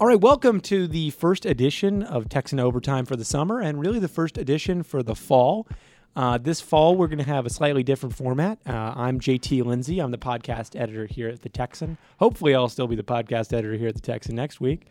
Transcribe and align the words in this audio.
All 0.00 0.08
right, 0.08 0.20
welcome 0.20 0.60
to 0.62 0.88
the 0.88 1.10
first 1.10 1.46
edition 1.46 2.02
of 2.02 2.28
Texan 2.28 2.58
Overtime 2.58 3.06
for 3.06 3.14
the 3.14 3.24
summer, 3.24 3.60
and 3.60 3.80
really 3.80 4.00
the 4.00 4.08
first 4.08 4.36
edition 4.36 4.82
for 4.82 5.04
the 5.04 5.14
fall. 5.14 5.68
Uh, 6.16 6.36
this 6.36 6.60
fall, 6.60 6.96
we're 6.96 7.06
going 7.06 7.18
to 7.18 7.24
have 7.24 7.46
a 7.46 7.50
slightly 7.50 7.84
different 7.84 8.12
format. 8.16 8.58
Uh, 8.66 8.72
I'm 8.96 9.20
JT 9.20 9.64
Lindsey. 9.64 10.00
I'm 10.00 10.10
the 10.10 10.18
podcast 10.18 10.78
editor 10.78 11.06
here 11.06 11.28
at 11.28 11.42
the 11.42 11.48
Texan. 11.48 11.96
Hopefully, 12.18 12.56
I'll 12.56 12.68
still 12.68 12.88
be 12.88 12.96
the 12.96 13.04
podcast 13.04 13.52
editor 13.52 13.74
here 13.74 13.86
at 13.86 13.94
the 13.94 14.00
Texan 14.00 14.34
next 14.34 14.60
week. 14.60 14.88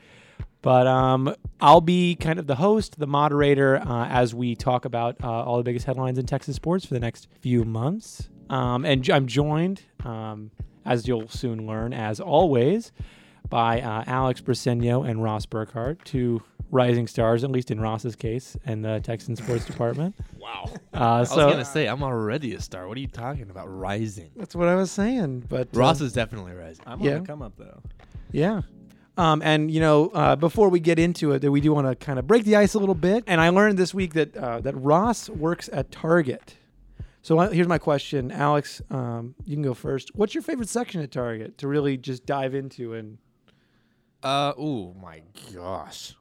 But 0.62 0.88
um, 0.88 1.36
I'll 1.60 1.82
be 1.82 2.16
kind 2.16 2.40
of 2.40 2.48
the 2.48 2.56
host, 2.56 2.98
the 2.98 3.06
moderator, 3.06 3.86
uh, 3.86 4.08
as 4.08 4.34
we 4.34 4.56
talk 4.56 4.86
about 4.86 5.18
uh, 5.22 5.28
all 5.28 5.58
the 5.58 5.64
biggest 5.64 5.86
headlines 5.86 6.18
in 6.18 6.26
Texas 6.26 6.56
sports 6.56 6.86
for 6.86 6.94
the 6.94 7.02
next 7.02 7.28
few 7.42 7.66
months. 7.66 8.30
Um, 8.50 8.86
and 8.86 9.08
I'm 9.10 9.28
joined, 9.28 9.82
um, 10.06 10.52
as 10.86 11.10
you'll 11.10 11.28
soon 11.28 11.68
learn, 11.68 11.92
as 11.92 12.22
always, 12.22 12.94
by 13.50 13.82
uh, 13.82 14.04
Alex 14.08 14.42
Briseño 14.42 15.08
and 15.08 15.22
Ross 15.24 15.46
Burkhart, 15.46 16.04
two 16.04 16.42
rising 16.72 17.06
stars, 17.08 17.44
at 17.44 17.52
least 17.52 17.70
in 17.72 17.80
Ross's 17.80 18.16
case, 18.16 18.58
in 18.66 18.82
the 18.82 19.00
Texan 19.02 19.36
sports 19.36 19.66
department. 19.66 20.16
Wow. 20.44 20.70
Uh, 20.94 20.98
I 20.98 21.20
was 21.22 21.30
gonna 21.30 21.64
say 21.64 21.88
I'm 21.88 22.04
already 22.04 22.54
a 22.54 22.60
star. 22.60 22.86
What 22.90 22.98
are 22.98 23.00
you 23.00 23.08
talking 23.08 23.50
about? 23.50 23.68
Rising. 23.68 24.30
that's 24.36 24.54
what 24.54 24.68
I 24.68 24.76
was 24.76 24.92
saying. 24.92 25.46
But 25.48 25.70
uh, 25.74 25.80
Ross 25.80 26.02
is 26.02 26.12
definitely 26.12 26.52
rising. 26.52 26.84
I'm 26.86 27.00
Yeah. 27.00 27.14
on 27.16 27.22
the 27.22 27.28
come 27.28 27.42
up 27.42 27.54
though. 27.58 27.82
Yeah. 28.34 28.64
Um, 29.18 29.42
and 29.42 29.72
you 29.72 29.80
know, 29.80 30.10
uh, 30.10 30.36
before 30.36 30.68
we 30.68 30.82
get 30.82 31.00
into 31.00 31.32
it, 31.32 31.40
that 31.40 31.50
we 31.52 31.62
do 31.62 31.72
want 31.74 31.88
to 31.88 31.96
kind 31.96 32.20
of 32.20 32.28
break 32.28 32.44
the 32.44 32.58
ice 32.58 32.74
a 32.74 32.80
little 32.80 32.94
bit. 32.94 33.24
And 33.26 33.40
I 33.40 33.50
learned 33.50 33.78
this 33.80 33.94
week 33.94 34.14
that 34.16 34.36
uh, 34.36 34.60
that 34.62 34.74
Ross 34.76 35.30
works 35.30 35.70
at 35.72 35.92
Target. 35.92 36.58
So 37.22 37.40
uh, 37.40 37.50
here's 37.50 37.68
my 37.70 37.78
question, 37.78 38.30
Alex. 38.30 38.82
Um, 38.92 39.34
you 39.46 39.56
can 39.56 39.64
go 39.64 39.74
first. 39.74 40.12
What's 40.14 40.36
your 40.36 40.42
favorite 40.42 40.68
section 40.68 41.02
at 41.02 41.12
Target 41.12 41.58
to 41.60 41.70
really 41.70 41.96
just 41.96 42.26
dive 42.26 42.54
into? 42.54 42.96
And 42.96 43.18
Uh 44.24 44.54
oh 44.58 44.94
my 45.02 45.22
gosh. 45.54 46.16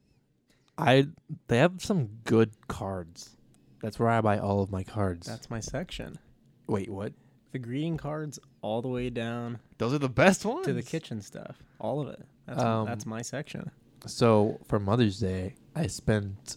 I 0.77 1.07
they 1.49 1.59
have 1.59 1.83
some 1.85 2.09
good 2.25 2.51
cards. 2.69 3.37
That's 3.81 3.99
where 3.99 4.09
I 4.09 4.21
buy 4.21 4.39
all 4.39 4.63
of 4.63 4.71
my 4.71 4.83
cards. 4.83 5.27
That's 5.27 5.51
my 5.51 5.61
section. 5.61 6.19
Wait, 6.67 6.89
what? 6.89 7.13
The 7.53 7.59
greeting 7.59 7.97
cards 7.97 8.39
all 8.63 8.81
the 8.81 8.89
way 8.89 9.11
down 9.11 9.59
Those 9.79 9.93
are 9.93 9.99
the 9.99 10.09
best 10.09 10.45
ones. 10.45 10.67
to 10.67 10.73
the 10.73 10.83
kitchen 10.83 11.21
stuff. 11.21 11.63
All 11.79 12.01
of 12.01 12.09
it. 12.09 12.25
That's 12.47 12.63
Um, 12.63 12.87
that's 12.87 13.07
my 13.07 13.23
section. 13.23 13.71
So 14.07 14.59
for 14.69 14.81
Mother's 14.81 15.19
Day, 15.21 15.55
I 15.77 15.87
spent 15.87 16.57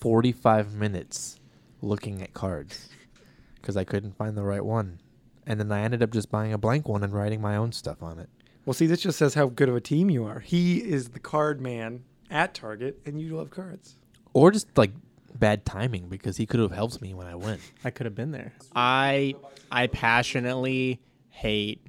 45 0.00 0.74
minutes 0.74 1.38
looking 1.80 2.22
at 2.22 2.34
cards 2.34 2.88
because 3.54 3.76
I 3.76 3.84
couldn't 3.84 4.16
find 4.16 4.36
the 4.36 4.42
right 4.42 4.64
one, 4.64 5.00
and 5.46 5.58
then 5.60 5.70
I 5.72 5.82
ended 5.82 6.02
up 6.02 6.10
just 6.10 6.30
buying 6.30 6.52
a 6.52 6.58
blank 6.58 6.88
one 6.88 7.02
and 7.04 7.12
writing 7.12 7.40
my 7.40 7.56
own 7.56 7.72
stuff 7.72 8.02
on 8.02 8.18
it. 8.18 8.28
Well, 8.64 8.74
see, 8.74 8.86
this 8.86 9.00
just 9.00 9.18
says 9.18 9.34
how 9.34 9.46
good 9.46 9.68
of 9.68 9.76
a 9.76 9.80
team 9.80 10.10
you 10.10 10.24
are. 10.24 10.40
He 10.40 10.78
is 10.78 11.10
the 11.10 11.18
card 11.18 11.60
man 11.60 12.04
at 12.30 12.54
Target, 12.54 13.00
and 13.04 13.20
you 13.20 13.36
love 13.36 13.50
cards. 13.50 13.96
Or 14.32 14.50
just 14.50 14.66
like 14.76 14.92
bad 15.38 15.64
timing 15.64 16.08
because 16.08 16.36
he 16.36 16.46
could 16.46 16.60
have 16.60 16.70
helped 16.72 17.00
me 17.02 17.14
when 17.14 17.26
I 17.26 17.34
went. 17.34 17.60
I 17.84 17.90
could 17.90 18.06
have 18.06 18.14
been 18.14 18.30
there. 18.30 18.52
I 18.74 19.34
I 19.70 19.88
passionately 19.88 21.00
hate 21.30 21.80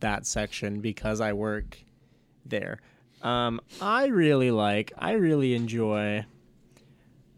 that 0.00 0.26
section 0.26 0.80
because 0.80 1.20
I 1.20 1.32
work 1.32 1.78
there. 2.46 2.80
Um, 3.22 3.60
I 3.80 4.06
really 4.06 4.50
like. 4.50 4.92
I 4.96 5.12
really 5.12 5.54
enjoy. 5.54 6.24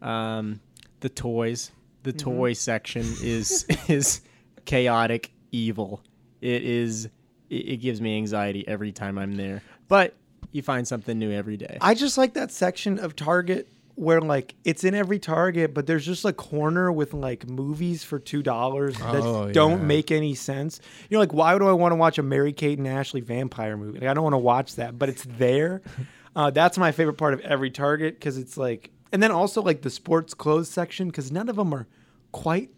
Um, 0.01 0.59
the 0.99 1.09
toys. 1.09 1.71
The 2.03 2.13
toy 2.13 2.53
section 2.53 3.05
is 3.21 3.65
is 3.87 4.21
chaotic 4.65 5.31
evil. 5.51 6.01
It 6.41 6.63
is. 6.63 7.09
It, 7.53 7.73
it 7.73 7.77
gives 7.77 8.01
me 8.01 8.17
anxiety 8.17 8.67
every 8.67 8.91
time 8.91 9.17
I'm 9.17 9.35
there. 9.35 9.61
But 9.87 10.15
you 10.51 10.61
find 10.61 10.87
something 10.87 11.17
new 11.17 11.31
every 11.31 11.57
day. 11.57 11.77
I 11.81 11.93
just 11.93 12.17
like 12.17 12.33
that 12.33 12.51
section 12.51 12.99
of 12.99 13.15
Target 13.15 13.67
where 13.95 14.21
like 14.21 14.55
it's 14.63 14.83
in 14.83 14.95
every 14.95 15.19
Target, 15.19 15.73
but 15.73 15.85
there's 15.85 16.05
just 16.05 16.25
a 16.25 16.33
corner 16.33 16.91
with 16.91 17.13
like 17.13 17.47
movies 17.47 18.03
for 18.03 18.17
two 18.19 18.41
dollars 18.41 18.97
that 18.97 19.15
Oh, 19.15 19.51
don't 19.51 19.79
yeah. 19.81 19.85
make 19.85 20.11
any 20.11 20.33
sense. 20.33 20.79
You 21.09 21.15
know, 21.15 21.19
like 21.19 21.33
why 21.33 21.57
do 21.57 21.67
I 21.67 21.73
want 21.73 21.91
to 21.91 21.95
watch 21.95 22.17
a 22.17 22.23
Mary 22.23 22.53
Kate 22.53 22.77
and 22.79 22.87
Ashley 22.87 23.21
vampire 23.21 23.77
movie? 23.77 23.99
Like, 23.99 24.09
I 24.09 24.13
don't 24.13 24.23
want 24.23 24.33
to 24.33 24.39
watch 24.39 24.75
that, 24.77 24.97
but 24.97 25.09
it's 25.09 25.23
there. 25.37 25.81
uh, 26.35 26.49
that's 26.49 26.77
my 26.77 26.91
favorite 26.91 27.17
part 27.17 27.33
of 27.35 27.41
every 27.41 27.69
Target 27.69 28.15
because 28.15 28.37
it's 28.37 28.57
like, 28.57 28.89
and 29.11 29.21
then 29.21 29.29
also 29.31 29.61
like 29.61 29.83
the 29.83 29.91
sports 29.91 30.33
clothes 30.33 30.69
section 30.69 31.07
because 31.07 31.31
none 31.31 31.47
of 31.47 31.55
them 31.55 31.71
are 31.73 31.87
quite 32.31 32.71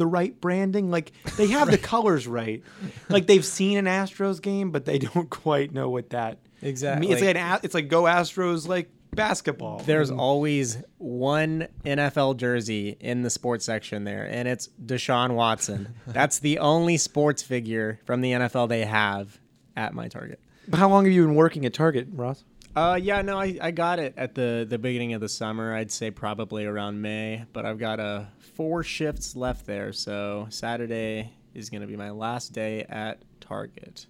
the 0.00 0.06
right 0.06 0.40
branding. 0.40 0.90
Like 0.90 1.12
they 1.36 1.46
have 1.48 1.70
the 1.70 1.78
colors 1.92 2.26
right. 2.26 2.64
Like 3.08 3.26
they've 3.28 3.44
seen 3.44 3.78
an 3.78 3.84
Astros 3.84 4.42
game, 4.42 4.72
but 4.72 4.86
they 4.86 4.98
don't 5.14 5.30
quite 5.30 5.72
know 5.72 5.88
what 5.90 6.10
that. 6.10 6.38
Exactly. 6.62 7.06
mean. 7.06 7.12
It's 7.12 7.22
like 7.22 7.36
an, 7.36 7.60
it's 7.62 7.74
like 7.74 7.88
go 7.88 8.04
Astros 8.04 8.66
like 8.66 8.90
basketball. 9.12 9.80
There's 9.80 10.10
always 10.10 10.78
one 10.98 11.68
NFL 11.84 12.38
jersey 12.38 12.96
in 12.98 13.22
the 13.22 13.30
sports 13.30 13.64
section 13.64 14.04
there, 14.04 14.24
and 14.24 14.48
it's 14.48 14.68
Deshaun 14.84 15.34
Watson. 15.34 15.94
That's 16.06 16.38
the 16.38 16.58
only 16.58 16.96
sports 16.96 17.42
figure 17.42 18.00
from 18.04 18.22
the 18.22 18.32
NFL 18.32 18.68
they 18.68 18.84
have 18.84 19.38
at 19.76 19.94
my 19.94 20.08
Target. 20.08 20.40
How 20.72 20.88
long 20.88 21.04
have 21.04 21.12
you 21.12 21.26
been 21.26 21.34
working 21.34 21.66
at 21.66 21.74
Target, 21.74 22.08
Ross? 22.12 22.44
Uh, 22.76 22.98
yeah, 23.02 23.20
no, 23.20 23.38
I, 23.38 23.58
I 23.60 23.70
got 23.72 23.98
it 23.98 24.14
at 24.16 24.34
the, 24.34 24.64
the 24.68 24.78
beginning 24.78 25.14
of 25.14 25.20
the 25.20 25.28
summer. 25.28 25.74
I'd 25.74 25.90
say 25.90 26.10
probably 26.10 26.64
around 26.64 27.02
May, 27.02 27.44
but 27.52 27.66
I've 27.66 27.78
got 27.78 27.98
uh, 27.98 28.24
four 28.54 28.84
shifts 28.84 29.34
left 29.34 29.66
there, 29.66 29.92
so 29.92 30.46
Saturday 30.50 31.32
is 31.52 31.68
going 31.68 31.80
to 31.80 31.88
be 31.88 31.96
my 31.96 32.10
last 32.10 32.52
day 32.52 32.84
at 32.88 33.22
Target. 33.40 34.06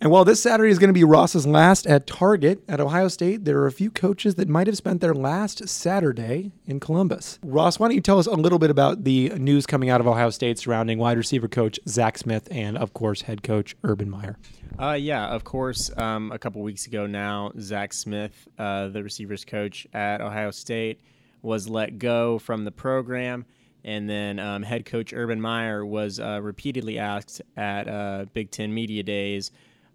And 0.00 0.12
while 0.12 0.24
this 0.24 0.40
Saturday 0.40 0.70
is 0.70 0.78
going 0.78 0.90
to 0.90 0.94
be 0.94 1.02
Ross's 1.02 1.44
last 1.44 1.84
at 1.84 2.06
Target 2.06 2.62
at 2.68 2.78
Ohio 2.78 3.08
State, 3.08 3.44
there 3.44 3.58
are 3.58 3.66
a 3.66 3.72
few 3.72 3.90
coaches 3.90 4.36
that 4.36 4.48
might 4.48 4.68
have 4.68 4.76
spent 4.76 5.00
their 5.00 5.12
last 5.12 5.68
Saturday 5.68 6.52
in 6.66 6.78
Columbus. 6.78 7.40
Ross, 7.42 7.80
why 7.80 7.88
don't 7.88 7.96
you 7.96 8.00
tell 8.00 8.20
us 8.20 8.28
a 8.28 8.34
little 8.34 8.60
bit 8.60 8.70
about 8.70 9.02
the 9.02 9.30
news 9.30 9.66
coming 9.66 9.90
out 9.90 10.00
of 10.00 10.06
Ohio 10.06 10.30
State 10.30 10.56
surrounding 10.56 11.00
wide 11.00 11.16
receiver 11.16 11.48
coach 11.48 11.80
Zach 11.88 12.16
Smith 12.16 12.46
and, 12.48 12.78
of 12.78 12.94
course, 12.94 13.22
head 13.22 13.42
coach 13.42 13.74
Urban 13.82 14.08
Meyer? 14.08 14.38
Uh, 14.78 14.92
yeah, 14.92 15.26
of 15.26 15.42
course. 15.42 15.90
Um, 15.96 16.30
a 16.30 16.38
couple 16.38 16.62
weeks 16.62 16.86
ago 16.86 17.08
now, 17.08 17.50
Zach 17.58 17.92
Smith, 17.92 18.46
uh, 18.56 18.86
the 18.88 19.02
receivers 19.02 19.44
coach 19.44 19.84
at 19.92 20.20
Ohio 20.20 20.52
State, 20.52 21.00
was 21.42 21.68
let 21.68 21.98
go 21.98 22.38
from 22.38 22.64
the 22.64 22.70
program. 22.70 23.46
And 23.82 24.08
then 24.08 24.38
um, 24.38 24.62
head 24.62 24.86
coach 24.86 25.12
Urban 25.12 25.40
Meyer 25.40 25.84
was 25.84 26.20
uh, 26.20 26.38
repeatedly 26.40 27.00
asked 27.00 27.42
at 27.56 27.88
uh, 27.88 28.26
Big 28.32 28.52
Ten 28.52 28.72
Media 28.72 29.02
Days 29.02 29.50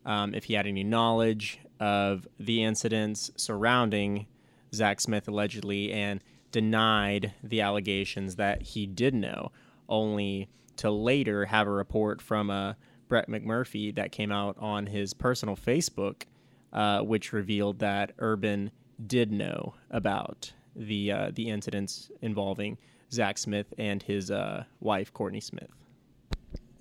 um, 0.06 0.34
if 0.34 0.46
he 0.46 0.54
had 0.54 0.68
any 0.68 0.84
knowledge 0.84 1.60
of 1.80 2.28
the 2.40 2.64
incidents 2.64 3.32
surrounding 3.36 4.28
Zach 4.74 5.02
Smith 5.02 5.28
allegedly 5.28 5.92
and 5.92 6.22
denied 6.52 7.34
the 7.44 7.62
allegations 7.62 8.36
that 8.36 8.62
he 8.62 8.86
did 8.86 9.14
know, 9.14 9.52
only 9.90 10.50
to 10.78 10.90
later 10.90 11.46
have 11.46 11.68
a 11.68 11.72
report 11.72 12.22
from 12.22 12.50
uh, 12.50 12.74
Brett 13.08 13.28
McMurphy 13.28 13.94
that 13.96 14.12
came 14.12 14.32
out 14.32 14.58
on 14.60 14.88
his 14.88 15.14
personal 15.14 15.56
Facebook, 15.56 16.24
uh, 16.72 17.02
which 17.02 17.34
revealed 17.34 17.80
that 17.80 18.14
Urban 18.20 18.72
did 19.06 19.32
know 19.32 19.76
about 19.92 20.54
the 20.76 21.12
uh, 21.12 21.32
the 21.34 21.50
incidents 21.50 22.10
involving 22.22 22.78
Zach 23.12 23.38
Smith 23.38 23.74
and 23.78 24.02
his 24.02 24.32
uh, 24.32 24.64
wife 24.80 25.14
Courtney 25.14 25.42
Smith. 25.42 25.70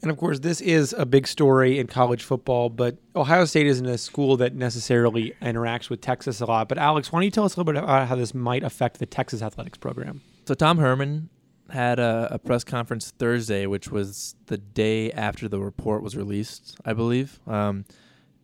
And 0.03 0.11
of 0.11 0.19
course, 0.19 0.41
this 0.41 0.61
is 0.61 0.93
a 0.93 1.07
big 1.07 1.29
story 1.29 1.79
in 1.79 1.87
college 1.87 2.25
football, 2.25 2.69
but 2.69 2.97
Ohio 3.15 3.45
State 3.45 3.69
isn't 3.69 3.87
a 3.87 3.97
school 3.97 4.37
that 4.39 4.53
necessarily 4.53 5.35
interacts 5.41 5.89
with 5.89 6.01
Texas 6.01 6.41
a 6.41 6.47
lot. 6.47 6.69
But 6.69 6.79
Alex, 6.79 7.13
why 7.13 7.19
don't 7.19 7.25
you 7.25 7.31
tell 7.31 7.45
us 7.45 7.55
a 7.55 7.61
little 7.61 7.73
bit 7.73 7.81
about 7.83 8.09
how 8.09 8.17
this 8.17 8.35
might 8.35 8.65
affect 8.65 8.99
the 8.99 9.07
Texas 9.07 9.43
athletics 9.43 9.79
program? 9.79 10.21
So 10.45 10.55
Tom 10.55 10.79
Herman 10.79 11.29
had 11.71 12.01
a, 12.01 12.29
a 12.33 12.39
press 12.41 12.65
conference 12.65 13.13
Thursday, 13.17 13.67
which 13.67 13.93
was 13.93 14.35
the 14.47 14.59
day 14.59 15.13
after 15.13 15.49
the 15.49 15.61
report 15.61 16.03
was 16.03 16.17
released, 16.17 16.77
I 16.85 16.95
believe. 16.95 17.39
Um, 17.47 17.85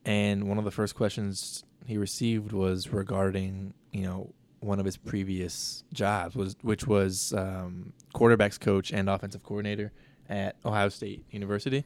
and 0.05 0.49
one 0.49 0.58
of 0.58 0.64
the 0.64 0.70
first 0.70 0.94
questions 0.94 1.64
he 1.84 1.99
received 1.99 2.52
was 2.52 2.93
regarding, 2.93 3.75
you 3.93 4.02
know, 4.02 4.32
one 4.60 4.78
of 4.78 4.84
his 4.84 4.96
previous 4.96 5.82
jobs 5.93 6.37
was, 6.37 6.55
which 6.62 6.87
was 6.87 7.32
um, 7.32 7.93
quarterbacks 8.14 8.60
coach 8.60 8.93
and 8.93 9.10
offensive 9.10 9.43
coordinator 9.43 9.93
at 10.28 10.56
Ohio 10.64 10.88
State 10.88 11.25
University. 11.30 11.84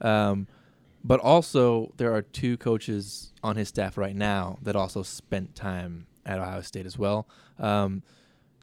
Um, 0.00 0.46
but 1.02 1.20
also, 1.20 1.92
there 1.98 2.14
are 2.14 2.22
two 2.22 2.56
coaches 2.56 3.32
on 3.42 3.56
his 3.56 3.68
staff 3.68 3.98
right 3.98 4.16
now 4.16 4.58
that 4.62 4.74
also 4.74 5.02
spent 5.02 5.54
time 5.54 6.06
at 6.24 6.38
Ohio 6.38 6.62
State 6.62 6.86
as 6.86 6.98
well. 6.98 7.26
Um, 7.58 8.02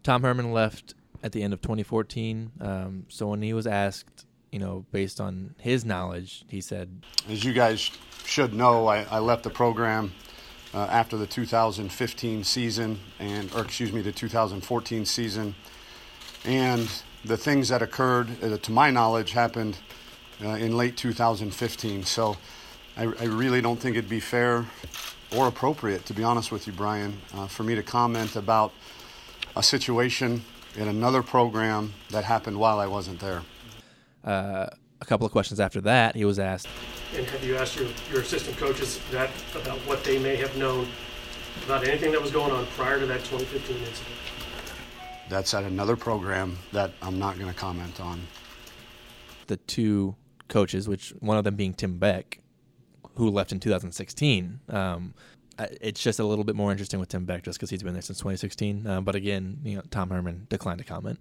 Tom 0.03 0.23
Herman 0.23 0.51
left 0.51 0.95
at 1.23 1.31
the 1.31 1.43
end 1.43 1.53
of 1.53 1.61
2014. 1.61 2.51
Um, 2.59 3.05
so 3.09 3.27
when 3.27 3.43
he 3.43 3.53
was 3.53 3.67
asked, 3.67 4.25
you 4.51 4.59
know, 4.59 4.85
based 4.91 5.21
on 5.21 5.55
his 5.59 5.85
knowledge, 5.85 6.43
he 6.47 6.61
said, 6.61 7.03
As 7.29 7.43
you 7.43 7.53
guys 7.53 7.91
should 8.25 8.53
know, 8.53 8.87
I, 8.87 9.03
I 9.03 9.19
left 9.19 9.43
the 9.43 9.49
program 9.49 10.11
uh, 10.73 10.87
after 10.89 11.17
the 11.17 11.27
2015 11.27 12.43
season, 12.43 12.99
and 13.19 13.53
or 13.53 13.61
excuse 13.61 13.91
me, 13.93 14.01
the 14.01 14.11
2014 14.11 15.05
season, 15.05 15.55
and 16.43 16.89
the 17.23 17.37
things 17.37 17.69
that 17.69 17.81
occurred, 17.81 18.43
uh, 18.43 18.57
to 18.57 18.71
my 18.71 18.91
knowledge, 18.91 19.31
happened 19.31 19.77
uh, 20.43 20.49
in 20.49 20.75
late 20.75 20.97
2015. 20.97 22.03
So 22.03 22.37
I, 22.97 23.03
I 23.03 23.25
really 23.25 23.61
don't 23.61 23.79
think 23.79 23.95
it'd 23.95 24.09
be 24.09 24.19
fair 24.19 24.65
or 25.35 25.47
appropriate, 25.47 26.05
to 26.05 26.13
be 26.13 26.23
honest 26.23 26.51
with 26.51 26.67
you, 26.67 26.73
Brian, 26.73 27.21
uh, 27.33 27.47
for 27.47 27.63
me 27.63 27.75
to 27.75 27.83
comment 27.83 28.35
about 28.35 28.73
a 29.55 29.63
situation 29.63 30.43
in 30.75 30.87
another 30.87 31.21
program 31.21 31.93
that 32.09 32.23
happened 32.23 32.57
while 32.57 32.79
I 32.79 32.87
wasn't 32.87 33.19
there. 33.19 33.41
Uh, 34.23 34.67
a 34.99 35.05
couple 35.05 35.25
of 35.25 35.31
questions 35.31 35.59
after 35.59 35.81
that, 35.81 36.15
he 36.15 36.25
was 36.25 36.39
asked, 36.39 36.67
And 37.15 37.25
have 37.27 37.43
you 37.43 37.57
asked 37.57 37.75
your, 37.77 37.87
your 38.11 38.21
assistant 38.21 38.57
coaches 38.57 38.99
that 39.11 39.29
about 39.55 39.79
what 39.79 40.03
they 40.03 40.19
may 40.19 40.35
have 40.35 40.55
known 40.57 40.87
about 41.65 41.87
anything 41.87 42.11
that 42.11 42.21
was 42.21 42.31
going 42.31 42.51
on 42.51 42.65
prior 42.77 42.99
to 42.99 43.05
that 43.07 43.19
2015 43.25 43.77
incident? 43.77 44.15
That's 45.31 45.53
at 45.53 45.63
another 45.63 45.95
program 45.95 46.57
that 46.73 46.91
I'm 47.01 47.17
not 47.17 47.39
going 47.39 47.47
to 47.47 47.57
comment 47.57 48.01
on. 48.01 48.21
the 49.47 49.55
two 49.55 50.13
coaches, 50.49 50.89
which 50.89 51.11
one 51.21 51.37
of 51.37 51.45
them 51.45 51.55
being 51.55 51.73
Tim 51.73 51.97
Beck, 51.99 52.41
who 53.15 53.29
left 53.29 53.53
in 53.53 53.61
2016. 53.61 54.59
Um, 54.67 55.13
it's 55.57 56.03
just 56.03 56.19
a 56.19 56.25
little 56.25 56.43
bit 56.43 56.57
more 56.57 56.69
interesting 56.69 56.99
with 56.99 57.07
Tim 57.07 57.23
Beck 57.23 57.43
just 57.43 57.57
because 57.57 57.69
he's 57.69 57.81
been 57.81 57.93
there 57.93 58.01
since 58.01 58.17
2016. 58.19 58.85
Uh, 58.85 58.99
but 58.99 59.15
again, 59.15 59.61
you 59.63 59.77
know, 59.77 59.83
Tom 59.89 60.09
Herman 60.09 60.47
declined 60.49 60.79
to 60.79 60.83
comment. 60.83 61.17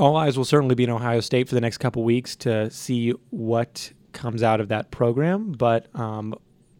All 0.00 0.16
eyes 0.16 0.36
will 0.36 0.44
certainly 0.44 0.74
be 0.74 0.82
in 0.82 0.90
Ohio 0.90 1.20
State 1.20 1.48
for 1.48 1.54
the 1.54 1.60
next 1.60 1.78
couple 1.78 2.02
weeks 2.02 2.34
to 2.36 2.68
see 2.72 3.10
what 3.30 3.92
comes 4.12 4.42
out 4.42 4.60
of 4.60 4.66
that 4.68 4.90
program. 4.90 5.52
But 5.52 5.86
um, 5.94 6.34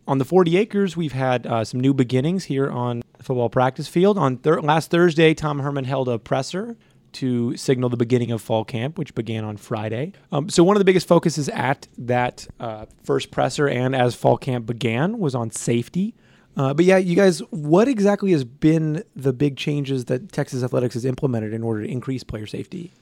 on 0.09 0.19
the 0.19 0.25
40 0.25 0.57
acres, 0.57 0.97
we've 0.97 1.13
had 1.13 1.47
uh, 1.47 1.65
some 1.65 1.79
new 1.79 1.95
beginnings 1.95 2.45
here 2.45 2.69
on 2.69 2.99
the 2.99 3.05
football 3.23 3.49
practice 3.49 3.89
field. 3.89 4.19
On 4.19 4.37
thir- 4.37 4.61
last 4.61 4.91
Thursday, 4.91 5.35
Tom 5.35 5.61
Herman 5.61 5.85
held 5.85 6.09
a 6.09 6.19
presser 6.19 6.77
to 7.13 7.57
signal 7.57 7.89
the 7.89 7.97
beginning 7.97 8.31
of 8.31 8.43
fall 8.43 8.65
camp, 8.65 8.99
which 8.99 9.15
began 9.15 9.45
on 9.45 9.57
Friday. 9.57 10.13
Um, 10.31 10.49
so 10.49 10.63
one 10.63 10.77
of 10.77 10.81
the 10.81 10.85
biggest 10.85 11.09
focuses 11.09 11.49
at 11.49 11.89
that 11.97 12.47
uh, 12.61 12.87
first 13.03 13.31
presser 13.31 13.69
and 13.69 13.97
as 13.97 14.15
fall 14.15 14.37
camp 14.37 14.67
began 14.67 15.19
was 15.19 15.35
on 15.35 15.51
safety. 15.51 16.15
Uh, 16.57 16.75
but 16.75 16.85
yeah, 16.85 16.97
you 16.97 17.15
guys, 17.15 17.39
what 17.51 17.89
exactly 17.89 18.33
has 18.33 18.45
been 18.45 19.05
the 19.15 19.33
big 19.33 19.57
changes 19.57 20.07
that 20.07 20.33
Texas 20.33 20.63
Athletics 20.63 20.95
has 20.95 21.05
implemented 21.05 21.53
in 21.55 21.63
order 21.63 21.83
to 21.83 21.89
increase 21.89 22.25
player 22.25 22.47
safety? 22.47 22.93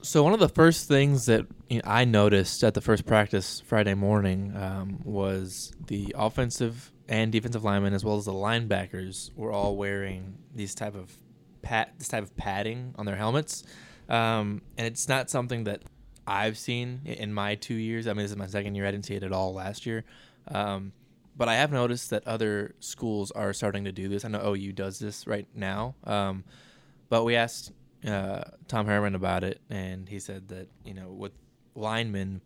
So 0.00 0.22
one 0.22 0.32
of 0.32 0.38
the 0.38 0.48
first 0.48 0.86
things 0.86 1.26
that 1.26 1.46
I 1.82 2.04
noticed 2.04 2.62
at 2.62 2.74
the 2.74 2.80
first 2.80 3.04
practice 3.04 3.60
Friday 3.66 3.94
morning 3.94 4.56
um, 4.56 5.00
was 5.04 5.72
the 5.88 6.14
offensive 6.16 6.92
and 7.08 7.32
defensive 7.32 7.64
linemen, 7.64 7.94
as 7.94 8.04
well 8.04 8.16
as 8.16 8.26
the 8.26 8.32
linebackers, 8.32 9.34
were 9.34 9.50
all 9.50 9.76
wearing 9.76 10.38
these 10.54 10.74
type 10.74 10.94
of 10.94 11.12
pat 11.62 11.94
this 11.98 12.06
type 12.06 12.22
of 12.22 12.36
padding 12.36 12.94
on 12.96 13.06
their 13.06 13.16
helmets, 13.16 13.64
um, 14.08 14.62
and 14.76 14.86
it's 14.86 15.08
not 15.08 15.30
something 15.30 15.64
that 15.64 15.82
I've 16.28 16.56
seen 16.56 17.00
in 17.04 17.34
my 17.34 17.56
two 17.56 17.74
years. 17.74 18.06
I 18.06 18.12
mean, 18.12 18.22
this 18.22 18.30
is 18.30 18.36
my 18.36 18.46
second 18.46 18.76
year. 18.76 18.86
I 18.86 18.92
didn't 18.92 19.06
see 19.06 19.16
it 19.16 19.24
at 19.24 19.32
all 19.32 19.52
last 19.52 19.84
year, 19.84 20.04
um, 20.46 20.92
but 21.36 21.48
I 21.48 21.56
have 21.56 21.72
noticed 21.72 22.10
that 22.10 22.26
other 22.26 22.76
schools 22.78 23.32
are 23.32 23.52
starting 23.52 23.84
to 23.84 23.92
do 23.92 24.08
this. 24.08 24.24
I 24.24 24.28
know 24.28 24.54
OU 24.54 24.72
does 24.72 25.00
this 25.00 25.26
right 25.26 25.48
now, 25.54 25.96
um, 26.04 26.44
but 27.08 27.24
we 27.24 27.34
asked 27.34 27.72
uh, 28.06 28.42
Tom 28.68 28.86
Herman 28.86 29.14
about 29.14 29.44
it, 29.44 29.60
and 29.70 30.08
he 30.08 30.18
said 30.18 30.48
that 30.48 30.68
you 30.84 30.94
know 30.94 31.08
with 31.08 31.32
linemen, 31.74 32.40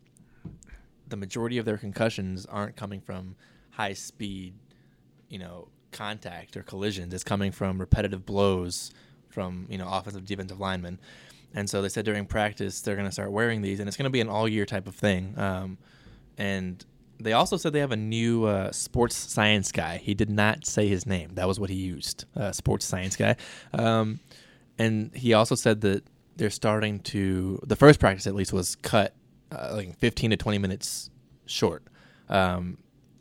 the 1.09 1.17
majority 1.17 1.59
of 1.59 1.65
their 1.65 1.77
concussions 1.77 2.47
aren't 2.47 2.77
coming 2.77 3.01
from 3.01 3.37
high 3.71 3.93
speed, 3.93 4.55
you 5.29 5.39
know, 5.39 5.69
contact 5.91 6.57
or 6.57 6.63
collisions. 6.63 7.13
It's 7.13 7.25
coming 7.25 7.53
from 7.53 7.79
repetitive 7.79 8.25
blows 8.25 8.93
from 9.29 9.67
you 9.69 9.79
know 9.79 9.89
offensive 9.89 10.25
defensive 10.25 10.61
linemen, 10.61 10.99
and 11.55 11.69
so 11.69 11.83
they 11.83 11.89
said 11.89 12.05
during 12.05 12.27
practice 12.27 12.81
they're 12.81 12.97
going 12.97 13.09
to 13.09 13.13
start 13.13 13.31
wearing 13.31 13.63
these, 13.63 13.81
and 13.81 13.89
it's 13.89 13.97
going 13.97 14.05
to 14.05 14.11
be 14.11 14.21
an 14.21 14.29
all 14.29 14.49
year 14.49 14.67
type 14.67 14.87
of 14.87 14.95
thing. 14.95 15.35
Um, 15.39 15.79
and 16.39 16.85
they 17.21 17.35
also 17.35 17.57
said 17.57 17.73
they 17.73 17.81
have 17.81 17.93
a 17.93 17.97
new 17.97 18.45
uh, 18.45 18.73
sports 18.73 19.15
science 19.17 19.71
guy. 19.71 19.99
He 19.99 20.15
did 20.15 20.31
not 20.31 20.67
say 20.67 20.89
his 20.89 21.07
name. 21.07 21.35
That 21.35 21.47
was 21.47 21.61
what 21.61 21.71
he 21.71 21.77
used, 21.77 22.25
uh, 22.37 22.53
sports 22.53 22.85
science 22.85 23.17
guy. 23.17 23.37
Um, 23.73 24.21
and 24.79 25.15
he 25.15 25.35
also 25.35 25.55
said 25.55 25.81
that 25.83 26.05
they're 26.37 26.51
starting 26.51 27.01
to 27.01 27.61
the 27.67 27.77
first 27.77 28.01
practice 28.01 28.27
at 28.27 28.35
least 28.35 28.53
was 28.53 28.77
cut 28.77 29.15
uh, 29.53 29.73
like 29.75 29.99
15 29.99 30.31
to 30.31 30.37
20 30.37 30.59
minutes 30.59 31.11
short. 31.47 31.85
Um, 32.29 32.79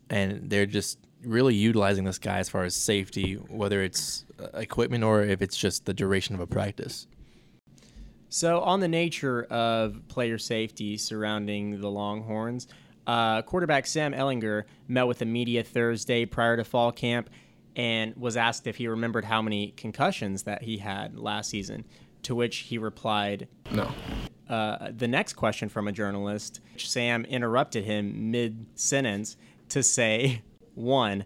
and 0.09 0.49
they're 0.49 0.65
just 0.65 0.97
really 1.23 1.55
utilizing 1.55 2.03
this 2.03 2.17
guy 2.17 2.39
as 2.39 2.49
far 2.49 2.63
as 2.63 2.75
safety 2.75 3.35
whether 3.35 3.83
it's 3.83 4.25
uh, 4.39 4.57
equipment 4.57 5.03
or 5.03 5.23
if 5.23 5.41
it's 5.41 5.57
just 5.57 5.85
the 5.85 5.93
duration 5.93 6.35
of 6.35 6.41
a 6.41 6.47
practice. 6.47 7.07
So, 8.29 8.61
on 8.61 8.79
the 8.79 8.87
nature 8.87 9.43
of 9.43 10.07
player 10.07 10.37
safety 10.37 10.97
surrounding 10.97 11.81
the 11.81 11.91
Longhorns, 11.91 12.67
uh, 13.05 13.41
quarterback 13.41 13.85
Sam 13.85 14.13
Ehlinger 14.13 14.63
met 14.87 15.05
with 15.05 15.19
the 15.19 15.25
media 15.25 15.63
Thursday 15.63 16.25
prior 16.25 16.55
to 16.55 16.63
fall 16.63 16.93
camp 16.93 17.29
and 17.75 18.15
was 18.15 18.35
asked 18.37 18.67
if 18.67 18.75
he 18.77 18.87
remembered 18.87 19.25
how 19.25 19.41
many 19.41 19.73
concussions 19.77 20.43
that 20.43 20.63
he 20.63 20.77
had 20.77 21.17
last 21.17 21.49
season. 21.49 21.85
To 22.23 22.35
which 22.35 22.57
he 22.57 22.77
replied, 22.77 23.47
No. 23.71 23.91
uh, 24.47 24.91
the 24.95 25.07
next 25.07 25.33
question 25.33 25.69
from 25.69 25.87
a 25.87 25.91
journalist, 25.91 26.59
Sam 26.77 27.25
interrupted 27.25 27.83
him 27.83 28.29
mid 28.29 28.65
sentence 28.75 29.37
to 29.69 29.81
say 29.81 30.43
one, 30.75 31.25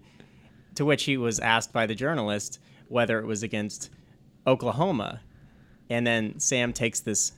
to 0.76 0.86
which 0.86 1.04
he 1.04 1.18
was 1.18 1.40
asked 1.40 1.74
by 1.74 1.86
the 1.86 1.96
journalist 1.96 2.60
whether 2.88 3.20
it 3.20 3.26
was 3.26 3.44
against 3.44 3.90
Oklahoma. 4.48 5.22
And 5.90 6.08
then 6.08 6.40
Sam 6.40 6.72
takes 6.72 7.02
this 7.02 7.34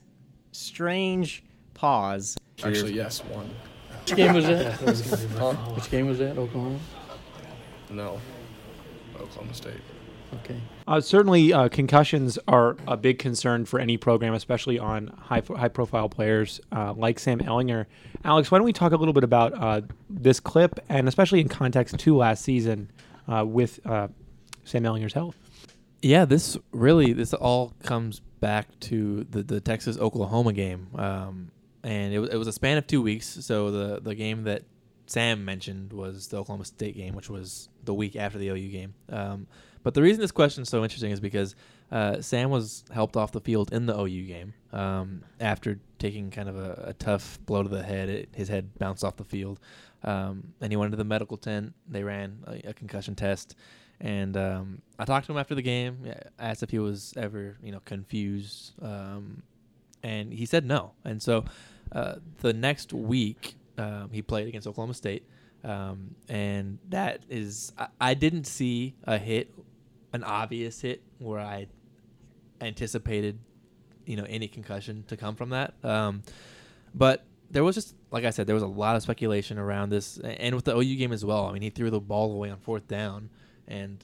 strange 0.52 1.44
pause. 1.74 2.38
Actually, 2.64 2.94
yes, 2.94 3.24
one. 3.24 3.50
Which 4.06 4.16
game 4.16 4.34
was 4.36 4.46
that? 4.46 4.74
Huh? 5.38 5.54
Which 5.74 5.90
game 5.90 6.08
was 6.08 6.20
that? 6.20 6.38
Oklahoma. 6.38 6.80
No. 7.90 8.22
Oklahoma 9.18 9.54
State. 9.54 9.82
Okay. 10.34 10.60
Uh, 10.88 11.00
certainly, 11.02 11.54
uh, 11.54 11.70
concussions 11.70 12.38
are 12.48 12.78
a 12.88 12.98
big 12.98 13.20
concern 13.20 13.66
for 13.66 13.80
any 13.80 13.98
program, 13.98 14.34
especially 14.34 14.80
on 14.80 15.08
high 15.08 15.42
high 15.56 15.68
profile 15.68 16.10
players 16.10 16.60
uh, 16.72 16.94
like 16.94 17.20
Sam 17.20 17.40
Ehlinger. 17.40 17.86
Alex, 18.24 18.52
why 18.52 18.58
don't 18.58 18.66
we 18.66 18.74
talk 18.74 18.92
a 18.92 18.98
little 18.98 19.14
bit 19.14 19.24
about 19.24 19.54
uh, 19.54 19.82
this 20.10 20.40
clip, 20.40 20.80
and 20.90 21.08
especially 21.08 21.40
in 21.40 21.48
context 21.48 21.98
to 22.00 22.16
last 22.16 22.44
season 22.44 22.92
uh, 23.28 23.46
with 23.46 23.80
uh, 23.86 24.08
Sam 24.64 24.84
Ehlinger's 24.84 25.14
health? 25.14 25.36
Yeah, 26.02 26.26
this 26.26 26.58
really 26.72 27.14
this 27.14 27.34
all 27.34 27.74
comes 27.84 28.22
back 28.40 28.68
to 28.82 29.26
the 29.30 29.44
the 29.44 29.62
Texas 29.62 29.98
Oklahoma 29.98 30.54
game, 30.54 30.88
um, 30.96 31.52
and 31.84 32.14
it 32.14 32.20
was, 32.20 32.30
it 32.30 32.38
was 32.38 32.48
a 32.48 32.54
span 32.54 32.78
of 32.78 32.86
two 32.86 33.02
weeks. 33.02 33.28
So 33.28 33.72
the 33.72 34.02
the 34.02 34.16
game 34.16 34.44
that 34.44 34.64
Sam 35.06 35.46
mentioned 35.46 35.94
was 35.94 36.28
the 36.28 36.38
Oklahoma 36.38 36.66
State 36.66 36.96
game, 36.96 37.16
which 37.16 37.30
was 37.30 37.70
the 37.88 37.94
week 37.94 38.16
after 38.16 38.38
the 38.38 38.50
OU 38.50 38.70
game. 38.70 38.94
Um, 39.10 39.48
but 39.84 39.94
the 39.94 40.02
reason 40.02 40.22
this 40.22 40.32
question 40.32 40.64
is 40.64 40.70
so 40.70 40.84
interesting 40.84 41.12
is 41.12 41.20
because 41.20 41.56
uh, 41.92 42.22
Sam 42.22 42.50
was 42.50 42.84
helped 42.92 43.16
off 43.16 43.32
the 43.32 43.42
field 43.42 43.72
in 43.72 43.86
the 43.86 43.98
OU 43.98 44.28
game 44.28 44.54
um, 44.74 45.24
after 45.40 45.80
taking 45.98 46.30
kind 46.30 46.50
of 46.50 46.58
a, 46.58 46.84
a 46.88 46.94
tough 46.94 47.40
blow 47.46 47.64
to 47.64 47.70
the 47.70 47.84
head. 47.84 48.10
It, 48.10 48.30
his 48.36 48.50
head 48.50 48.78
bounced 48.78 49.04
off 49.04 49.16
the 49.16 49.24
field, 49.24 49.60
um, 50.04 50.54
and 50.62 50.72
he 50.72 50.78
went 50.78 50.88
into 50.88 50.98
the 50.98 51.06
medical 51.06 51.38
tent. 51.38 51.74
They 51.88 52.04
ran 52.04 52.44
a, 52.46 52.70
a 52.70 52.74
concussion 52.74 53.16
test. 53.16 53.56
And 54.00 54.38
um, 54.38 54.82
I 55.00 55.06
talked 55.06 55.26
to 55.26 55.32
him 55.32 55.40
after 55.40 55.56
the 55.56 55.62
game. 55.62 56.00
yeah, 56.04 56.20
Asked 56.38 56.64
if 56.64 56.70
he 56.70 56.80
was 56.80 57.14
ever, 57.18 57.58
you 57.64 57.72
know, 57.72 57.82
confused, 57.86 58.74
um, 58.82 59.42
and 60.04 60.32
he 60.32 60.46
said 60.46 60.66
no. 60.66 60.92
And 61.04 61.22
so 61.22 61.46
uh, 61.92 62.16
the 62.42 62.54
next 62.54 62.94
week 62.94 63.56
um, 63.78 64.10
he 64.12 64.22
played 64.22 64.48
against 64.48 64.68
Oklahoma 64.68 64.94
State, 64.94 65.24
um, 65.68 66.16
and 66.30 66.80
that 66.90 67.24
is 67.30 67.74
I, 67.78 67.88
I 68.00 68.14
didn't 68.14 68.46
see 68.46 68.96
a 69.04 69.18
hit, 69.18 69.54
an 70.14 70.24
obvious 70.24 70.80
hit 70.82 71.04
where 71.20 71.42
I 71.42 71.68
anticipated, 72.62 73.38
you 74.06 74.16
know, 74.16 74.26
any 74.30 74.48
concussion 74.48 75.04
to 75.10 75.18
come 75.18 75.36
from 75.36 75.50
that. 75.50 75.74
Um, 75.84 76.24
but 76.96 77.26
there 77.52 77.66
was 77.66 77.76
just 77.76 77.96
like 78.12 78.24
I 78.24 78.30
said, 78.30 78.48
there 78.48 78.56
was 78.56 78.64
a 78.64 78.68
lot 78.68 78.96
of 78.96 79.02
speculation 79.02 79.58
around 79.58 79.90
this, 79.90 80.18
and 80.18 80.56
with 80.56 80.64
the 80.64 80.76
OU 80.76 80.96
game 80.96 81.12
as 81.12 81.26
well. 81.26 81.46
I 81.48 81.52
mean, 81.52 81.62
he 81.62 81.70
threw 81.70 81.90
the 81.90 82.00
ball 82.00 82.32
away 82.32 82.50
on 82.50 82.60
fourth 82.60 82.88
down, 82.88 83.30
and 83.68 84.04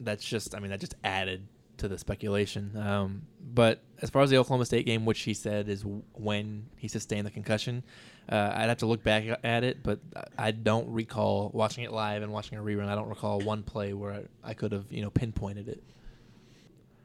that's 0.00 0.24
just 0.24 0.54
I 0.54 0.58
mean 0.58 0.70
that 0.70 0.80
just 0.80 0.94
added 1.04 1.46
to 1.84 1.88
the 1.88 1.98
speculation. 1.98 2.76
Um, 2.76 3.22
but 3.40 3.82
as 4.00 4.10
far 4.10 4.22
as 4.22 4.30
the 4.30 4.38
Oklahoma 4.38 4.64
State 4.64 4.86
game, 4.86 5.04
which 5.04 5.20
he 5.20 5.34
said 5.34 5.68
is 5.68 5.84
when 6.14 6.66
he 6.76 6.88
sustained 6.88 7.26
the 7.26 7.30
concussion, 7.30 7.84
uh, 8.28 8.52
I'd 8.54 8.68
have 8.68 8.78
to 8.78 8.86
look 8.86 9.04
back 9.04 9.24
at 9.44 9.64
it, 9.64 9.82
but 9.82 10.00
I- 10.38 10.50
don't 10.50 10.88
recall 10.88 11.50
watching 11.52 11.84
it 11.84 11.92
live 11.92 12.22
and 12.22 12.32
watching 12.32 12.56
a 12.56 12.62
rerun. 12.62 12.88
I 12.88 12.94
don't 12.94 13.08
recall 13.08 13.40
one 13.40 13.62
play 13.62 13.92
where 13.92 14.12
I, 14.12 14.50
I 14.50 14.54
could 14.54 14.72
have 14.72 14.86
you 14.90 15.02
know 15.02 15.10
pinpointed 15.10 15.68
it. 15.68 15.82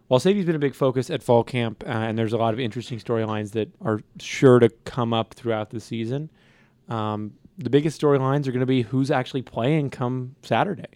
Well, 0.08 0.20
safety's 0.20 0.46
been 0.46 0.56
a 0.56 0.60
big 0.60 0.76
focus 0.76 1.10
at 1.10 1.22
fall 1.22 1.44
camp, 1.44 1.84
uh, 1.86 1.90
and 1.90 2.18
there's 2.18 2.34
a 2.34 2.38
lot 2.38 2.54
of 2.54 2.60
interesting 2.60 3.00
storylines 3.00 3.52
that 3.52 3.70
are 3.82 4.00
sure 4.20 4.60
to 4.60 4.70
come 4.86 5.14
up 5.14 5.34
throughout 5.34 5.72
the 5.72 5.80
season. 5.80 6.30
Um, 6.88 7.34
the 7.58 7.70
biggest 7.70 8.00
storylines 8.02 8.48
are 8.48 8.52
going 8.52 8.62
to 8.62 8.66
be 8.66 8.84
who's 8.84 9.12
actually 9.12 9.42
playing 9.42 9.90
come 9.90 10.36
Saturday. 10.42 10.88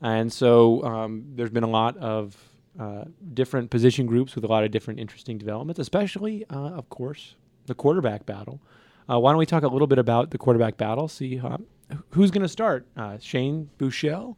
And 0.00 0.32
so 0.32 0.84
um, 0.84 1.24
there's 1.34 1.50
been 1.50 1.64
a 1.64 1.68
lot 1.68 1.96
of 1.96 2.36
uh, 2.78 3.04
different 3.34 3.70
position 3.70 4.06
groups 4.06 4.34
with 4.34 4.44
a 4.44 4.48
lot 4.48 4.64
of 4.64 4.70
different 4.70 4.98
interesting 4.98 5.38
developments, 5.38 5.78
especially, 5.78 6.44
uh, 6.50 6.70
of 6.70 6.88
course, 6.88 7.36
the 7.66 7.74
quarterback 7.74 8.26
battle. 8.26 8.60
Uh, 9.08 9.18
why 9.20 9.30
don't 9.30 9.38
we 9.38 9.46
talk 9.46 9.62
a 9.62 9.68
little 9.68 9.86
bit 9.86 9.98
about 9.98 10.30
the 10.30 10.38
quarterback 10.38 10.76
battle? 10.76 11.06
See, 11.08 11.38
uh, 11.38 11.58
who's 12.10 12.30
going 12.30 12.42
to 12.42 12.48
start? 12.48 12.86
Uh, 12.96 13.18
Shane 13.20 13.70
Buechele 13.78 14.36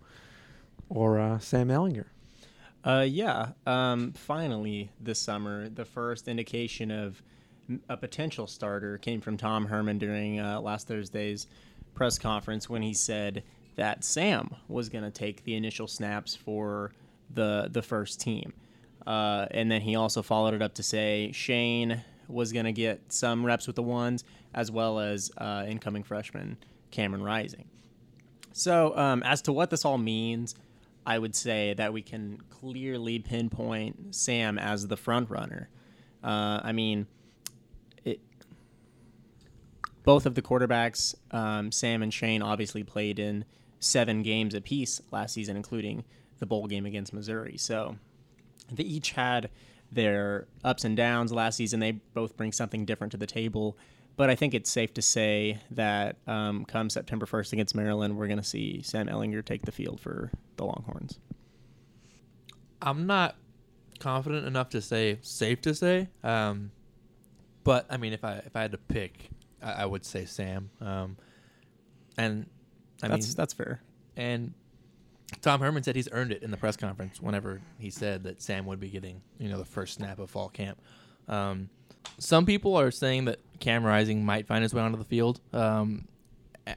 or 0.89 1.39
Sam 1.41 1.69
Ehlinger? 1.69 2.07
Uh, 2.85 3.07
yeah. 3.09 3.53
Um, 3.67 4.13
finally, 4.13 4.91
this 5.01 5.19
summer, 5.19 5.69
the 5.69 5.85
first 5.85 6.29
indication 6.29 6.91
of 6.91 7.23
a 7.89 7.97
potential 7.97 8.47
starter 8.47 8.99
came 8.99 9.21
from 9.21 9.37
Tom 9.37 9.67
Herman 9.67 9.99
during 9.99 10.37
last 10.37 10.87
Thursday's 10.87 11.47
press 11.95 12.19
conference 12.19 12.69
when 12.69 12.83
he 12.83 12.93
said 12.93 13.43
that 13.77 14.05
Sam 14.05 14.55
was 14.69 14.89
going 14.89 15.05
to 15.05 15.11
take 15.11 15.45
the 15.45 15.55
initial 15.55 15.87
snaps 15.87 16.37
for 16.37 16.93
the 17.33 17.69
the 17.71 17.83
first 17.83 18.21
team, 18.21 18.53
uh, 19.07 19.47
and 19.51 19.71
then 19.71 19.81
he 19.81 19.97
also 19.97 20.23
followed 20.23 20.55
it 20.55 20.63
up 20.63 20.75
to 20.75 20.83
say 20.83 21.31
Shane 21.33 22.03
was 22.29 22.53
going 22.53 22.65
to 22.65 22.73
get 22.73 23.13
some 23.13 23.45
reps 23.47 23.67
with 23.67 23.77
the 23.77 23.83
ones 23.83 24.25
as 24.55 24.71
well 24.71 24.99
as 24.99 25.31
uh, 25.39 25.65
incoming 25.69 26.03
freshman 26.03 26.57
Cameron 26.91 27.23
Rising. 27.23 27.67
So, 28.53 28.97
um, 28.97 29.23
as 29.23 29.43
to 29.43 29.53
what 29.53 29.71
this 29.71 29.85
all 29.85 29.99
means, 29.99 30.55
I 31.05 31.19
would 31.19 31.37
say 31.37 31.75
that 31.75 31.93
we 31.93 32.03
can 32.03 32.39
clearly 32.49 33.19
pinpoint 33.19 34.15
Sam 34.15 34.59
as 34.59 34.89
the 34.89 34.97
front 34.97 35.31
runner. 35.31 35.69
Uh, 36.25 36.61
I 36.65 36.73
mean, 36.73 37.07
it, 38.05 38.21
both 40.03 40.27
of 40.27 40.35
the 40.35 40.43
quarterbacks, 40.43 41.15
um, 41.31 41.71
Sam 41.71 42.03
and 42.03 42.13
Shane, 42.13 42.43
obviously 42.43 42.83
played 42.83 43.19
in 43.19 43.45
seven 43.79 44.23
games 44.23 44.55
apiece 44.55 45.01
last 45.13 45.35
season, 45.35 45.57
including 45.57 46.05
the 46.39 46.47
bowl 46.47 46.67
game 46.67 46.87
against 46.87 47.13
Missouri. 47.13 47.57
So 47.57 47.97
they 48.71 48.85
each 48.85 49.13
had 49.13 49.51
their 49.93 50.47
ups 50.65 50.85
and 50.85 50.97
downs 50.97 51.33
last 51.33 51.57
season. 51.57 51.81
They 51.81 51.93
both 51.93 52.37
bring 52.37 52.53
something 52.53 52.85
different 52.85 53.13
to 53.13 53.17
the 53.17 53.27
table. 53.27 53.77
But 54.17 54.31
I 54.31 54.35
think 54.35 54.55
it's 54.55 54.71
safe 54.71 54.95
to 54.95 55.03
say 55.03 55.61
that 55.73 56.17
um, 56.27 56.65
come 56.65 56.89
September 56.89 57.27
1st 57.27 57.53
against 57.53 57.75
Maryland, 57.75 58.17
we're 58.17 58.29
going 58.29 58.39
to 58.39 58.45
see 58.45 58.81
Sam 58.83 59.09
Ehlinger 59.09 59.45
take 59.45 59.63
the 59.63 59.73
field 59.73 60.01
for 60.01 60.31
the 60.57 60.65
Longhorns. 60.65 61.19
I'm 62.81 63.07
not 63.07 63.37
confident 63.99 64.47
enough 64.47 64.71
to 64.71 64.81
say 64.81 65.19
safe 65.23 65.61
to 65.63 65.75
say. 65.75 66.09
Um, 66.25 66.71
but 67.65 67.87
I 67.91 67.97
mean, 67.97 68.13
if 68.13 68.25
I 68.25 68.35
if 68.37 68.55
I 68.55 68.63
had 68.63 68.73
to 68.73 68.79
pick, 68.79 69.31
I, 69.63 69.73
I 69.73 69.87
would 69.87 70.05
say 70.05 70.25
Sam. 70.25 70.71
Um, 70.81 71.17
and 72.17 72.47
I 73.03 73.09
that's 73.09 73.29
mean, 73.29 73.35
that's 73.37 73.55
fair. 73.55 73.83
and 74.17 74.55
Tom 75.41 75.61
Herman 75.61 75.83
said 75.83 75.97
he's 75.97 76.09
earned 76.13 76.33
it 76.33 76.43
in 76.43 76.51
the 76.51 76.57
press 76.57 76.77
conference 76.77 77.21
whenever 77.21 77.61
he 77.79 77.91
said 77.91 78.25
that 78.25 78.41
Sam 78.41 78.65
would 78.67 78.81
be 78.81 78.89
getting 78.89 79.23
you 79.39 79.49
know 79.49 79.59
the 79.59 79.65
first 79.65 79.95
snap 79.95 80.19
of 80.19 80.31
fall 80.31 80.49
camp. 80.49 80.81
Um, 81.29 81.69
some 82.19 82.47
people 82.47 82.79
are 82.79 82.91
saying 82.91 83.25
that 83.27 83.41
Cam 83.59 83.85
Rising 83.85 84.25
might 84.25 84.47
find 84.47 84.63
his 84.63 84.73
way 84.73 84.83
onto 84.83 84.99
the 84.99 85.05
field. 85.05 85.41
Um, 85.53 86.07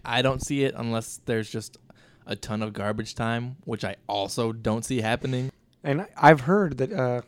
I 0.04 0.22
don't 0.22 0.44
see 0.44 0.64
it 0.64 0.74
unless 0.76 1.20
there's 1.26 1.50
just 1.50 1.78
a 2.26 2.36
ton 2.36 2.62
of 2.62 2.74
garbage 2.74 3.16
time, 3.16 3.58
which 3.66 3.84
I 3.84 3.96
also 4.08 4.52
don't 4.52 4.84
see 4.86 5.02
happening. 5.02 5.52
And 5.84 6.02
I- 6.02 6.10
I've 6.18 6.42
heard 6.42 6.78
that 6.80 6.92
uh, 6.92 7.22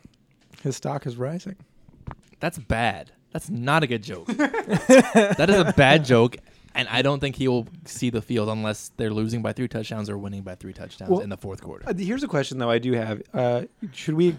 his 0.62 0.76
stock 0.76 1.06
is 1.06 1.16
rising. 1.16 1.56
That's 2.40 2.58
bad. 2.58 3.12
That's 3.32 3.48
not 3.48 3.82
a 3.82 3.86
good 3.86 4.02
joke. 4.02 4.26
that 4.26 5.46
is 5.48 5.56
a 5.60 5.72
bad 5.76 6.04
joke, 6.04 6.36
and 6.74 6.88
I 6.88 7.02
don't 7.02 7.20
think 7.20 7.36
he 7.36 7.48
will 7.48 7.66
see 7.84 8.10
the 8.10 8.22
field 8.22 8.48
unless 8.48 8.90
they're 8.96 9.12
losing 9.12 9.42
by 9.42 9.52
three 9.52 9.68
touchdowns 9.68 10.08
or 10.08 10.18
winning 10.18 10.42
by 10.42 10.54
three 10.54 10.72
touchdowns 10.72 11.10
Well, 11.10 11.20
in 11.20 11.28
the 11.28 11.36
fourth 11.36 11.62
quarter. 11.62 11.88
Uh, 11.88 11.94
here's 11.94 12.22
a 12.22 12.28
question 12.28 12.58
though 12.58 12.70
I 12.70 12.78
do 12.78 12.92
have. 12.92 13.22
Uh, 13.32 13.62
should 13.92 14.14
we? 14.14 14.36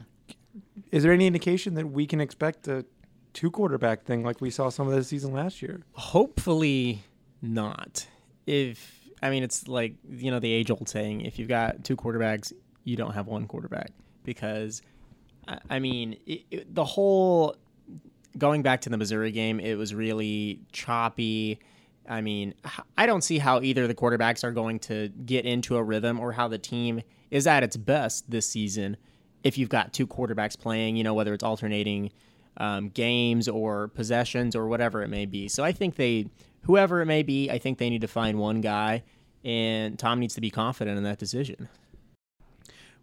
Is 0.91 1.03
there 1.03 1.11
any 1.11 1.27
indication 1.27 1.73
that 1.75 1.87
we 1.87 2.05
can 2.05 2.21
expect 2.21 2.67
a 2.67 2.85
two 3.33 3.49
quarterback 3.49 4.03
thing 4.03 4.23
like 4.23 4.41
we 4.41 4.49
saw 4.49 4.69
some 4.69 4.87
of 4.87 4.93
this 4.93 5.07
season 5.07 5.33
last 5.33 5.61
year? 5.61 5.81
Hopefully 5.93 7.03
not. 7.41 8.07
If 8.45 9.03
I 9.21 9.29
mean, 9.29 9.43
it's 9.43 9.67
like 9.67 9.95
you 10.09 10.31
know 10.31 10.39
the 10.39 10.51
age 10.51 10.69
old 10.69 10.89
saying: 10.89 11.21
if 11.21 11.39
you've 11.39 11.47
got 11.47 11.83
two 11.83 11.95
quarterbacks, 11.95 12.53
you 12.83 12.95
don't 12.95 13.13
have 13.13 13.27
one 13.27 13.47
quarterback. 13.47 13.91
Because 14.23 14.81
I, 15.47 15.59
I 15.69 15.79
mean, 15.79 16.17
it, 16.25 16.41
it, 16.51 16.75
the 16.75 16.85
whole 16.85 17.55
going 18.37 18.61
back 18.61 18.81
to 18.81 18.89
the 18.89 18.97
Missouri 18.97 19.31
game, 19.31 19.59
it 19.59 19.75
was 19.75 19.93
really 19.93 20.59
choppy. 20.71 21.59
I 22.07 22.21
mean, 22.21 22.53
I 22.97 23.05
don't 23.05 23.23
see 23.23 23.37
how 23.37 23.61
either 23.61 23.87
the 23.87 23.95
quarterbacks 23.95 24.43
are 24.43 24.51
going 24.51 24.79
to 24.79 25.09
get 25.25 25.45
into 25.45 25.77
a 25.77 25.83
rhythm 25.83 26.19
or 26.19 26.33
how 26.33 26.47
the 26.47 26.57
team 26.57 27.01
is 27.31 27.47
at 27.47 27.63
its 27.63 27.77
best 27.77 28.29
this 28.29 28.47
season 28.47 28.97
if 29.43 29.57
you've 29.57 29.69
got 29.69 29.93
two 29.93 30.07
quarterbacks 30.07 30.57
playing, 30.57 30.95
you 30.95 31.03
know, 31.03 31.13
whether 31.13 31.33
it's 31.33 31.43
alternating 31.43 32.11
um, 32.57 32.89
games 32.89 33.47
or 33.47 33.89
possessions 33.89 34.55
or 34.55 34.67
whatever 34.67 35.01
it 35.01 35.09
may 35.09 35.25
be. 35.25 35.47
So 35.47 35.63
I 35.63 35.71
think 35.71 35.95
they, 35.95 36.27
whoever 36.61 37.01
it 37.01 37.05
may 37.05 37.23
be, 37.23 37.49
I 37.49 37.57
think 37.57 37.77
they 37.77 37.89
need 37.89 38.01
to 38.01 38.07
find 38.07 38.37
one 38.37 38.61
guy, 38.61 39.03
and 39.43 39.97
Tom 39.97 40.19
needs 40.19 40.35
to 40.35 40.41
be 40.41 40.49
confident 40.49 40.97
in 40.97 41.03
that 41.03 41.19
decision. 41.19 41.67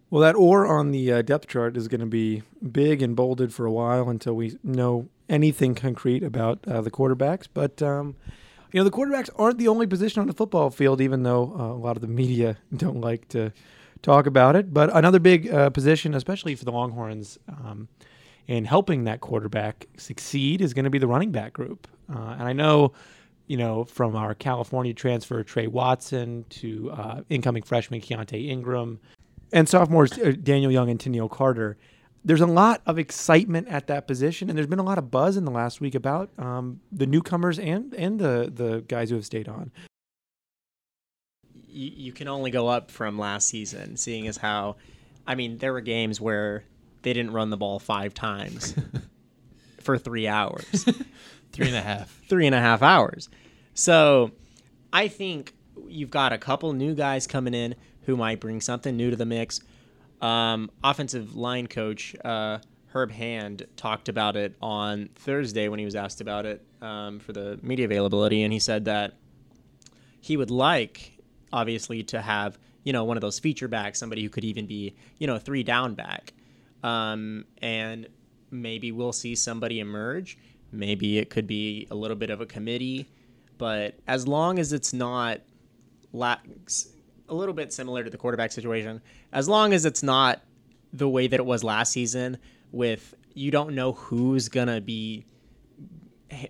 Well, 0.09 0.21
that 0.21 0.35
or 0.35 0.67
on 0.67 0.91
the 0.91 1.11
uh, 1.11 1.21
depth 1.21 1.47
chart 1.47 1.77
is 1.77 1.87
going 1.87 2.01
to 2.01 2.07
be 2.07 2.43
big 2.69 3.01
and 3.01 3.15
bolded 3.15 3.53
for 3.53 3.65
a 3.65 3.71
while 3.71 4.09
until 4.09 4.33
we 4.33 4.57
know 4.63 5.07
anything 5.29 5.73
concrete 5.73 6.23
about 6.23 6.59
uh, 6.67 6.81
the 6.81 6.91
quarterbacks. 6.91 7.47
But 7.51 7.81
um, 7.81 8.15
you 8.71 8.79
know, 8.79 8.83
the 8.83 8.91
quarterbacks 8.91 9.29
aren't 9.35 9.57
the 9.57 9.67
only 9.67 9.87
position 9.87 10.21
on 10.21 10.27
the 10.27 10.33
football 10.33 10.69
field, 10.69 11.01
even 11.01 11.23
though 11.23 11.53
uh, 11.57 11.73
a 11.73 11.79
lot 11.79 11.97
of 11.97 12.01
the 12.01 12.07
media 12.07 12.57
don't 12.75 13.01
like 13.01 13.27
to 13.29 13.51
talk 14.01 14.25
about 14.25 14.55
it. 14.55 14.73
But 14.73 14.95
another 14.95 15.19
big 15.19 15.51
uh, 15.51 15.69
position, 15.69 16.13
especially 16.13 16.55
for 16.55 16.65
the 16.65 16.71
Longhorns, 16.71 17.37
um, 17.47 17.87
in 18.47 18.65
helping 18.65 19.03
that 19.05 19.21
quarterback 19.21 19.87
succeed, 19.97 20.61
is 20.61 20.73
going 20.73 20.85
to 20.85 20.89
be 20.89 20.97
the 20.99 21.07
running 21.07 21.31
back 21.31 21.53
group. 21.53 21.87
Uh, 22.13 22.35
and 22.39 22.43
I 22.43 22.53
know. 22.53 22.93
You 23.47 23.57
know, 23.57 23.83
from 23.83 24.15
our 24.15 24.33
California 24.33 24.93
transfer 24.93 25.43
Tre 25.43 25.67
Watson 25.67 26.45
to 26.51 26.89
uh, 26.91 27.21
incoming 27.27 27.63
freshman 27.63 27.99
Keaontay 27.99 28.47
Ingram, 28.47 28.97
and 29.51 29.67
sophomores 29.67 30.13
uh, 30.13 30.33
Daniel 30.41 30.71
Young 30.71 30.89
and 30.89 30.97
Toneil 30.97 31.29
Carter. 31.29 31.77
There's 32.23 32.41
a 32.41 32.47
lot 32.47 32.81
of 32.85 32.99
excitement 32.99 33.67
at 33.67 33.87
that 33.87 34.07
position, 34.07 34.49
and 34.49 34.57
there's 34.57 34.67
been 34.67 34.79
a 34.79 34.83
lot 34.83 34.97
of 34.97 35.09
buzz 35.09 35.37
in 35.37 35.45
the 35.45 35.51
last 35.51 35.81
week 35.81 35.95
about 35.95 36.29
um, 36.37 36.79
the 36.91 37.07
newcomers 37.07 37.57
and 37.57 37.93
and 37.95 38.19
the 38.19 38.51
the 38.53 38.83
guys 38.87 39.09
who 39.09 39.15
have 39.15 39.25
stayed 39.25 39.49
on. 39.49 39.71
You, 41.67 41.91
you 41.95 42.11
can 42.11 42.27
only 42.27 42.51
go 42.51 42.67
up 42.67 42.91
from 42.91 43.17
last 43.17 43.47
season, 43.47 43.97
seeing 43.97 44.27
as 44.27 44.37
how, 44.37 44.75
I 45.25 45.35
mean, 45.35 45.57
there 45.57 45.71
were 45.71 45.81
games 45.81 46.19
where 46.19 46.65
they 47.01 47.13
didn't 47.13 47.31
run 47.31 47.49
the 47.49 47.57
ball 47.57 47.79
five 47.79 48.13
times 48.13 48.75
for 49.79 49.97
three 49.97 50.27
hours. 50.27 50.85
Three 51.51 51.67
and 51.67 51.75
a 51.75 51.81
half. 51.81 52.21
three 52.29 52.45
and 52.45 52.55
a 52.55 52.59
half 52.59 52.81
hours. 52.81 53.29
So 53.73 54.31
I 54.93 55.07
think 55.07 55.53
you've 55.87 56.11
got 56.11 56.33
a 56.33 56.37
couple 56.37 56.71
new 56.73 56.95
guys 56.95 57.27
coming 57.27 57.53
in 57.53 57.75
who 58.03 58.15
might 58.15 58.39
bring 58.39 58.61
something 58.61 58.95
new 58.95 59.09
to 59.09 59.15
the 59.15 59.25
mix. 59.25 59.59
Um, 60.21 60.69
offensive 60.83 61.35
line 61.35 61.67
coach 61.67 62.15
uh, 62.23 62.59
Herb 62.93 63.11
Hand 63.11 63.65
talked 63.75 64.09
about 64.09 64.35
it 64.35 64.55
on 64.61 65.09
Thursday 65.15 65.67
when 65.67 65.79
he 65.79 65.85
was 65.85 65.95
asked 65.95 66.21
about 66.21 66.45
it 66.45 66.63
um, 66.81 67.19
for 67.19 67.33
the 67.33 67.59
media 67.61 67.85
availability, 67.85 68.43
and 68.43 68.51
he 68.51 68.59
said 68.59 68.85
that 68.85 69.13
he 70.19 70.37
would 70.37 70.51
like, 70.51 71.17
obviously, 71.51 72.03
to 72.03 72.21
have 72.21 72.59
you 72.83 72.93
know 72.93 73.03
one 73.03 73.17
of 73.17 73.21
those 73.21 73.39
feature 73.39 73.67
backs, 73.67 73.99
somebody 73.99 74.23
who 74.23 74.29
could 74.29 74.43
even 74.43 74.65
be 74.67 74.95
you 75.17 75.27
know 75.27 75.35
a 75.35 75.39
three 75.39 75.63
down 75.63 75.95
back, 75.95 76.33
um, 76.83 77.45
and 77.61 78.07
maybe 78.51 78.91
we'll 78.91 79.13
see 79.13 79.35
somebody 79.35 79.79
emerge. 79.79 80.37
Maybe 80.71 81.17
it 81.17 81.29
could 81.29 81.47
be 81.47 81.87
a 81.91 81.95
little 81.95 82.15
bit 82.15 82.29
of 82.29 82.41
a 82.41 82.45
committee, 82.45 83.09
but 83.57 83.95
as 84.07 84.27
long 84.27 84.59
as 84.59 84.73
it's 84.73 84.93
not 84.93 85.41
lax, 86.13 86.89
a 87.31 87.33
little 87.33 87.55
bit 87.55 87.73
similar 87.73 88.03
to 88.03 88.09
the 88.09 88.17
quarterback 88.17 88.51
situation, 88.51 89.01
as 89.31 89.49
long 89.49 89.73
as 89.73 89.85
it's 89.85 90.03
not 90.03 90.41
the 90.93 91.07
way 91.07 91.27
that 91.27 91.39
it 91.39 91.45
was 91.45 91.63
last 91.63 91.91
season, 91.91 92.37
with 92.71 93.15
you 93.33 93.49
don't 93.49 93.73
know 93.73 93.93
who's 93.93 94.49
gonna 94.49 94.81
be 94.81 95.25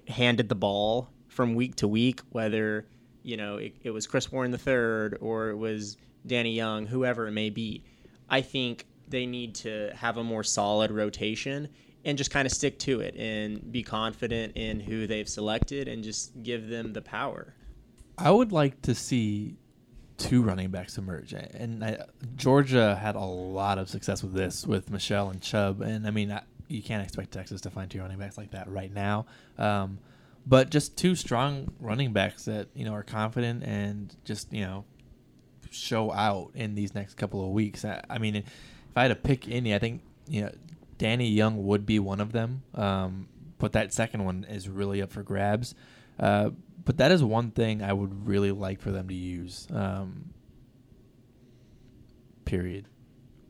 handed 0.08 0.50
the 0.50 0.56
ball 0.56 1.10
from 1.28 1.56
week 1.56 1.76
to 1.76 1.88
week, 1.88 2.22
whether 2.32 2.88
you 3.24 3.38
know 3.38 3.58
it, 3.58 3.76
it 3.84 3.92
was 3.92 4.08
Chris 4.08 4.32
Warren 4.32 4.52
the 4.52 4.58
third 4.58 5.18
or 5.22 5.50
it 5.50 5.58
was 5.58 5.98
Danny 6.26 6.54
Young, 6.54 6.88
whoever 6.88 7.28
it 7.28 7.32
may 7.32 7.50
be. 7.50 7.84
I 8.30 8.42
think 8.42 8.88
they 9.08 9.26
need 9.26 9.56
to 9.56 9.92
have 9.96 10.18
a 10.18 10.24
more 10.24 10.44
solid 10.44 10.90
rotation 10.90 11.70
and 12.04 12.18
just 12.18 12.32
kind 12.32 12.48
of 12.48 12.52
stick 12.52 12.80
to 12.80 13.02
it 13.02 13.16
and 13.16 13.72
be 13.72 13.84
confident 13.84 14.58
in 14.58 14.80
who 14.80 15.06
they've 15.06 15.30
selected 15.30 15.88
and 15.88 16.04
just 16.04 16.42
give 16.42 16.68
them 16.70 16.94
the 16.94 17.02
power. 17.02 17.54
I 18.18 18.32
would 18.32 18.52
like 18.52 18.82
to 18.84 18.96
see 18.96 19.58
two 20.22 20.42
running 20.42 20.70
backs 20.70 20.98
emerge, 20.98 21.34
and 21.34 21.84
I, 21.84 22.06
Georgia 22.36 22.96
had 22.96 23.16
a 23.16 23.20
lot 23.20 23.78
of 23.78 23.90
success 23.90 24.24
with 24.24 24.34
this 24.34 24.66
with 24.66 24.90
Michel 24.90 25.30
and 25.30 25.42
Chubb, 25.42 25.82
and 25.82 26.08
I 26.08 26.12
mean 26.12 26.32
I, 26.32 26.44
you 26.68 26.82
can't 26.82 27.04
expect 27.04 27.32
Texas 27.32 27.62
to 27.62 27.70
find 27.70 27.90
two 27.90 28.00
running 28.00 28.18
backs 28.18 28.38
like 28.38 28.52
that 28.52 28.70
right 28.70 28.94
now. 28.94 29.26
Um, 29.58 30.00
but 30.46 30.70
just 30.70 30.98
two 30.98 31.16
strong 31.16 31.72
running 31.80 32.14
backs 32.14 32.46
that 32.46 32.68
you 32.74 32.86
know 32.86 32.94
are 32.94 33.04
confident 33.04 33.64
and 33.64 34.16
just 34.24 34.52
you 34.54 34.66
know 34.66 34.86
show 35.70 36.12
out 36.12 36.52
in 36.56 36.76
these 36.76 36.94
next 36.94 37.16
couple 37.16 37.44
of 37.44 37.52
weeks. 37.52 37.86
I, 37.86 38.04
I 38.10 38.18
mean, 38.18 38.36
if 38.36 38.46
I 38.96 39.04
had 39.04 39.08
to 39.10 39.16
pick 39.16 39.48
any, 39.48 39.74
I 39.74 39.80
think 39.80 40.02
you 40.28 40.44
know 40.44 40.52
Danny 40.98 41.30
Young 41.30 41.66
would 41.66 41.86
be 41.86 42.00
one 42.00 42.22
of 42.22 42.32
them. 42.32 42.64
Um, 42.76 43.28
but 43.58 43.74
that 43.74 43.94
second 43.94 44.26
one 44.26 44.46
is 44.50 44.68
really 44.68 45.02
up 45.02 45.12
for 45.12 45.24
grabs. 45.24 45.76
Uh, 46.22 46.52
but 46.86 46.98
that 46.98 47.12
is 47.12 47.24
one 47.24 47.52
thing 47.52 47.82
I 47.82 47.92
would 47.92 48.28
really 48.28 48.52
like 48.52 48.80
for 48.80 48.92
them 48.92 49.08
to 49.08 49.14
use. 49.14 49.68
Um, 49.74 50.30
period. 52.46 52.86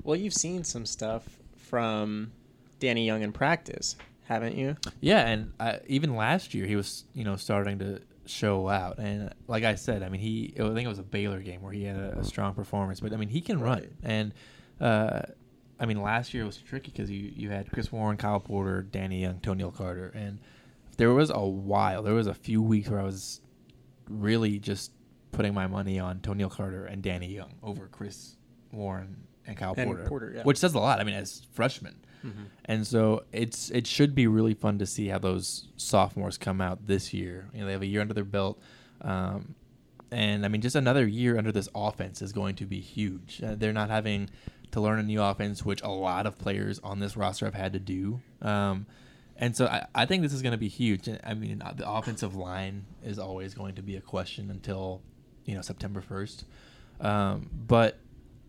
Well, 0.04 0.16
you've 0.16 0.34
seen 0.34 0.64
some 0.64 0.86
stuff 0.86 1.38
from 1.56 2.32
Danny 2.80 3.06
Young 3.06 3.22
in 3.22 3.32
practice, 3.32 3.96
haven't 4.24 4.56
you? 4.56 4.76
Yeah, 5.00 5.28
and 5.28 5.54
uh, 5.60 5.78
even 5.88 6.16
last 6.16 6.54
year 6.54 6.66
he 6.66 6.76
was, 6.76 7.06
you 7.14 7.24
know, 7.24 7.36
starting 7.36 7.80
to 7.80 8.02
show 8.26 8.70
out. 8.70 8.98
And 8.98 9.34
like 9.48 9.64
I 9.64 9.76
said, 9.76 10.04
I 10.04 10.10
mean, 10.10 10.22
he 10.22 10.54
I 10.56 10.64
think 10.70 10.82
it 10.82 10.88
was 10.88 11.00
a 11.00 11.04
Baylor 11.04 11.40
game 11.40 11.62
where 11.62 11.74
he 11.74 11.84
had 11.84 11.98
a, 11.98 12.20
a 12.20 12.24
strong 12.24 12.54
performance. 12.54 13.00
But 13.00 13.14
I 13.14 13.18
mean, 13.18 13.30
he 13.30 13.42
can 13.42 13.60
run. 13.60 13.88
And 14.04 14.34
uh, 14.80 15.22
I 15.80 15.86
mean, 15.86 16.02
last 16.02 16.34
year 16.34 16.46
was 16.46 16.58
tricky 16.58 16.92
because 16.92 17.10
you 17.10 17.32
you 17.36 17.50
had 17.50 17.72
Chris 17.72 17.92
Warren, 17.92 18.18
Kyle 18.18 18.40
Porter, 18.40 18.82
Danny 18.82 19.22
Young, 19.22 19.40
Toneil 19.40 19.76
Carter, 19.76 20.12
and 20.16 20.40
there 20.98 21.14
was 21.14 21.30
a 21.30 21.40
while, 21.40 22.04
there 22.04 22.14
was 22.14 22.28
a 22.28 22.34
few 22.34 22.62
weeks 22.62 22.90
where 22.90 23.00
I 23.00 23.04
was 23.04 23.42
really 24.10 24.60
just 24.60 24.92
putting 25.32 25.54
my 25.54 25.68
money 25.68 26.00
on 26.00 26.20
Toneil 26.20 26.52
Carter 26.52 26.86
and 26.86 27.02
Danny 27.02 27.28
Young 27.28 27.54
over 27.64 27.88
Chris 27.88 28.36
Warren 28.72 29.28
and 29.48 29.58
Kyle 29.58 29.74
And 29.78 29.88
Porter, 29.88 30.06
Porter, 30.06 30.34
yeah. 30.36 30.44
which 30.44 30.58
says 30.58 30.74
a 30.74 30.80
lot. 30.80 31.00
I 31.00 31.04
mean, 31.04 31.16
as 31.16 31.48
freshmen. 31.54 31.96
And 32.66 32.86
so 32.86 33.24
it's 33.32 33.72
it 33.72 33.88
should 33.88 34.14
be 34.14 34.28
really 34.28 34.54
fun 34.54 34.78
to 34.78 34.86
see 34.86 35.08
how 35.08 35.18
those 35.18 35.70
sophomores 35.76 36.38
come 36.38 36.62
out 36.62 36.86
this 36.86 37.14
year. 37.14 37.50
You 37.52 37.62
know, 37.62 37.66
they 37.66 37.72
have 37.72 37.82
a 37.82 37.88
year 37.88 38.02
under 38.02 38.14
their 38.14 38.24
belt, 38.24 38.62
um, 39.02 39.56
and 40.12 40.46
I 40.46 40.48
mean, 40.48 40.62
just 40.62 40.76
another 40.76 41.08
year 41.08 41.38
under 41.38 41.52
this 41.52 41.68
offense 41.74 42.22
is 42.22 42.32
going 42.32 42.56
to 42.58 42.66
be 42.68 42.80
huge. 42.80 43.42
Uh, 43.44 43.56
they're 43.56 43.74
not 43.74 43.90
having 43.90 44.30
to 44.70 44.82
learn 44.82 45.00
a 45.00 45.04
new 45.04 45.20
offense, 45.20 45.66
which 45.66 45.82
a 45.82 45.90
lot 45.90 46.28
of 46.28 46.38
players 46.38 46.80
on 46.84 47.00
this 47.00 47.18
roster 47.18 47.46
have 47.46 47.56
had 47.56 47.74
to 47.74 47.80
do. 47.80 48.22
Um, 48.42 48.86
and 49.42 49.58
so 49.58 49.66
I, 49.66 49.88
I 49.94 50.06
think 50.06 50.22
this 50.22 50.34
is 50.34 50.44
going 50.44 50.52
to 50.52 50.58
be 50.58 50.68
huge. 50.68 51.10
I 51.24 51.34
mean, 51.34 51.64
the 51.76 51.90
offensive 51.90 52.36
line 52.36 52.86
is 53.04 53.18
always 53.18 53.56
going 53.56 53.76
to 53.76 53.82
be 53.82 53.96
a 53.96 54.02
question 54.02 54.52
until 54.52 55.02
you 55.46 55.56
know 55.56 55.62
September 55.62 56.00
first, 56.00 56.46
um, 57.02 57.50
but 57.68 57.98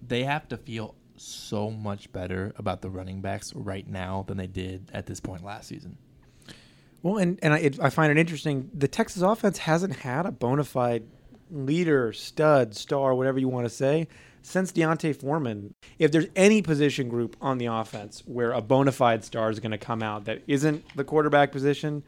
they 0.06 0.25
have 0.25 0.46
to 0.50 0.58
feel 0.58 0.94
so 1.16 1.70
much 1.70 2.12
better 2.12 2.52
about 2.56 2.82
the 2.82 2.90
running 2.90 3.22
backs 3.22 3.54
right 3.54 3.88
now 3.88 4.25
than 4.28 4.37
they 4.37 4.46
did 4.46 4.90
at 4.92 5.06
this 5.06 5.18
point 5.18 5.42
last 5.42 5.66
season. 5.66 5.96
Well, 7.02 7.16
and 7.16 7.38
and 7.42 7.54
I, 7.54 7.58
it, 7.58 7.80
I 7.80 7.88
find 7.88 8.12
it 8.12 8.18
interesting. 8.18 8.70
The 8.75 8.88
Texas 8.88 9.22
offense 9.22 9.58
hasn't 9.58 9.96
had 9.96 10.26
a 10.26 10.30
bona 10.30 10.64
fide 10.64 11.04
leader, 11.50 12.12
stud, 12.12 12.75
star, 12.76 13.14
whatever 13.14 13.38
you 13.38 13.49
want 13.49 13.66
to 13.66 13.70
say, 13.70 14.08
since 14.42 14.72
D'Onta 14.72 15.14
Foreman. 15.14 15.75
If 15.99 16.12
there's 16.12 16.26
any 16.37 16.62
position 16.62 17.08
group 17.08 17.37
on 17.40 17.58
the 17.58 17.66
offense 17.66 18.22
where 18.26 18.52
a 18.52 18.61
bona 18.61 18.92
fide 18.92 19.25
star 19.25 19.50
is 19.50 19.61
going 19.61 19.72
to 19.72 19.78
come 19.78 20.02
out 20.02 20.25
that 20.26 20.42
isn't 20.46 20.84
the 20.96 21.04
quarterback 21.04 21.52
position, 21.52 22.02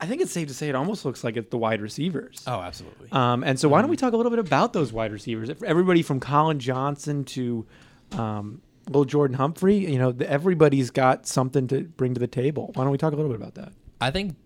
I 0.00 0.06
think 0.06 0.22
it's 0.22 0.32
safe 0.32 0.48
to 0.48 0.54
say 0.54 0.68
it 0.68 0.74
almost 0.74 1.04
looks 1.04 1.24
like 1.24 1.36
it's 1.36 1.50
the 1.50 1.58
wide 1.58 1.80
receivers. 1.80 2.44
Oh, 2.46 2.60
absolutely. 2.60 3.10
Um, 3.12 3.42
and 3.42 3.58
so, 3.58 3.68
why 3.68 3.80
don't 3.80 3.90
we 3.90 3.96
talk 3.96 4.12
a 4.12 4.16
little 4.16 4.30
bit 4.30 4.38
about 4.38 4.72
those 4.72 4.92
wide 4.92 5.12
receivers? 5.12 5.50
Everybody 5.64 6.02
from 6.02 6.20
Collin 6.20 6.60
Johnson 6.60 7.24
to 7.24 7.66
um, 8.12 8.62
little 8.86 9.04
Jordan 9.04 9.36
Humphrey. 9.36 9.76
You 9.76 9.98
know, 9.98 10.14
everybody's 10.24 10.90
got 10.90 11.26
something 11.26 11.66
to 11.68 11.82
bring 11.82 12.14
to 12.14 12.20
the 12.20 12.28
table. 12.28 12.70
Why 12.74 12.84
don't 12.84 12.92
we 12.92 12.98
talk 12.98 13.12
a 13.12 13.16
little 13.16 13.30
bit 13.30 13.40
about 13.40 13.54
that? 13.54 13.72
I 14.00 14.10
think 14.10 14.36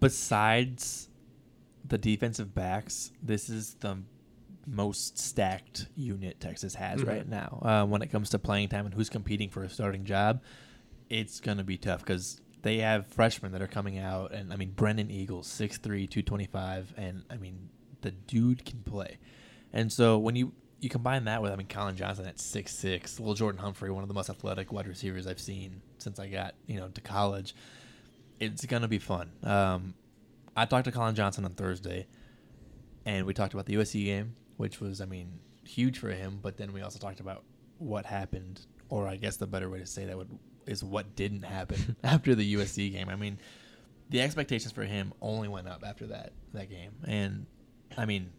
besides 0.00 1.08
the 1.86 1.98
defensive 1.98 2.54
backs, 2.54 3.12
this 3.22 3.50
is 3.50 3.74
the 3.74 3.98
most 4.68 5.18
stacked 5.18 5.86
unit 5.96 6.40
Texas 6.40 6.74
has 6.74 7.00
Mm-hmm. 7.00 7.08
right 7.08 7.28
now. 7.28 7.58
Uh, 7.62 7.86
when 7.86 8.02
it 8.02 8.08
comes 8.10 8.30
to 8.30 8.38
playing 8.38 8.68
time 8.68 8.84
and 8.86 8.94
who's 8.94 9.08
competing 9.10 9.48
for 9.50 9.62
a 9.62 9.68
starting 9.70 10.04
job, 10.04 10.42
it's 11.08 11.40
going 11.40 11.58
to 11.58 11.64
be 11.64 11.76
tough 11.76 12.00
because 12.00 12.40
they 12.62 12.78
have 12.78 13.06
freshmen 13.06 13.52
that 13.52 13.62
are 13.62 13.66
coming 13.68 13.98
out. 13.98 14.32
And 14.32 14.52
I 14.52 14.56
mean, 14.56 14.70
Brennan 14.70 15.10
Eagles, 15.10 15.48
6'3, 15.48 15.80
225. 16.10 16.94
And 16.96 17.24
I 17.30 17.36
mean, 17.36 17.70
the 18.02 18.10
dude 18.10 18.64
can 18.64 18.80
play. 18.80 19.18
And 19.72 19.92
so 19.92 20.18
when 20.18 20.36
you. 20.36 20.52
You 20.80 20.88
combine 20.88 21.24
that 21.24 21.42
with, 21.42 21.50
I 21.50 21.56
mean, 21.56 21.66
Collin 21.66 21.96
Johnson 21.96 22.24
at 22.26 22.38
six 22.38 22.72
six, 22.72 23.18
little 23.18 23.34
Jordan 23.34 23.60
Humphrey, 23.60 23.90
one 23.90 24.04
of 24.04 24.08
the 24.08 24.14
most 24.14 24.30
athletic 24.30 24.70
wide 24.70 24.86
receivers 24.86 25.26
I've 25.26 25.40
seen 25.40 25.82
since 25.98 26.20
I 26.20 26.28
got, 26.28 26.54
you 26.68 26.78
know, 26.78 26.86
to 26.86 27.00
college 27.00 27.56
it's 28.38 28.64
gonna 28.64 28.86
be 28.86 29.00
fun. 29.00 29.32
Um, 29.42 29.94
I 30.56 30.66
talked 30.66 30.84
to 30.84 30.92
Collin 30.92 31.16
Johnson 31.16 31.44
on 31.44 31.54
Thursday, 31.54 32.06
and 33.04 33.26
we 33.26 33.34
talked 33.34 33.54
about 33.54 33.66
the 33.66 33.74
USC 33.74 34.04
game, 34.04 34.36
which 34.58 34.80
was, 34.80 35.00
I 35.00 35.06
mean, 35.06 35.38
huge 35.64 35.98
for 35.98 36.10
him. 36.10 36.40
But 36.42 36.58
then 36.58 36.74
we 36.74 36.82
also 36.82 36.98
talked 36.98 37.20
about 37.20 37.44
what 37.78 38.04
happened, 38.04 38.60
or 38.90 39.08
I 39.08 39.16
guess 39.16 39.36
the 39.36 39.46
better 39.46 39.70
way 39.70 39.78
to 39.78 39.86
say 39.86 40.04
that 40.04 40.16
would 40.18 40.28
is 40.66 40.84
what 40.84 41.16
didn't 41.16 41.44
happen 41.44 41.96
after 42.04 42.34
the 42.34 42.54
USC 42.54 42.92
game. 42.92 43.08
I 43.08 43.16
mean, 43.16 43.38
the 44.10 44.20
expectations 44.20 44.72
for 44.72 44.84
him 44.84 45.14
only 45.22 45.48
went 45.48 45.66
up 45.66 45.82
after 45.86 46.08
that 46.08 46.32
that 46.52 46.68
game, 46.68 46.92
and 47.04 47.46
I 47.96 48.04
mean, 48.04 48.30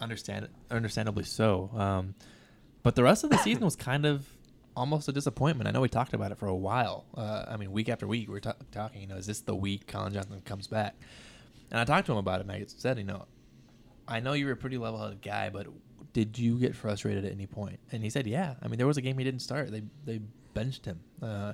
understand 0.00 0.48
understandably 0.70 1.24
so. 1.24 1.70
Um, 1.74 2.14
but 2.82 2.94
the 2.96 3.02
rest 3.02 3.24
of 3.24 3.30
the 3.30 3.38
season 3.44 3.64
was 3.64 3.76
kind 3.76 4.04
of 4.04 4.26
almost 4.76 5.08
a 5.08 5.12
disappointment. 5.12 5.68
I 5.68 5.72
know 5.72 5.80
we 5.80 5.88
talked 5.88 6.14
about 6.14 6.32
it 6.32 6.38
for 6.38 6.46
a 6.46 6.54
while. 6.54 7.04
Uh, 7.14 7.44
I 7.48 7.56
mean, 7.56 7.72
week 7.72 7.88
after 7.88 8.06
week, 8.06 8.28
we 8.28 8.34
were 8.34 8.40
ta- 8.40 8.54
talking. 8.72 9.02
You 9.02 9.06
know, 9.06 9.16
is 9.16 9.26
this 9.26 9.40
the 9.40 9.54
week 9.54 9.86
Collin 9.86 10.12
Johnson 10.12 10.40
comes 10.44 10.66
back? 10.66 10.94
And 11.70 11.78
I 11.78 11.84
talked 11.84 12.06
to 12.06 12.12
him 12.12 12.18
about 12.18 12.40
it. 12.40 12.42
and 12.42 12.52
I 12.52 12.64
said, 12.66 12.98
you 12.98 13.04
know, 13.04 13.26
I 14.10 14.20
know 14.20 14.32
you're 14.32 14.52
a 14.52 14.56
pretty 14.56 14.76
level-headed 14.76 15.22
guy, 15.22 15.48
but 15.48 15.68
did 16.12 16.38
you 16.38 16.58
get 16.58 16.74
frustrated 16.74 17.24
at 17.24 17.32
any 17.32 17.46
point? 17.46 17.78
And 17.92 18.02
he 18.02 18.10
said, 18.10 18.26
yeah. 18.26 18.54
I 18.62 18.68
mean, 18.68 18.76
there 18.78 18.86
was 18.86 18.96
a 18.96 19.00
game 19.00 19.16
he 19.16 19.24
didn't 19.24 19.40
start. 19.40 19.70
They 19.70 19.82
they 20.04 20.20
benched 20.52 20.84
him, 20.84 21.00
uh, 21.22 21.52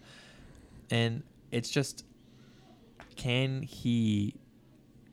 and 0.91 1.23
it's 1.51 1.71
just 1.71 2.05
can 3.15 3.63
he 3.63 4.35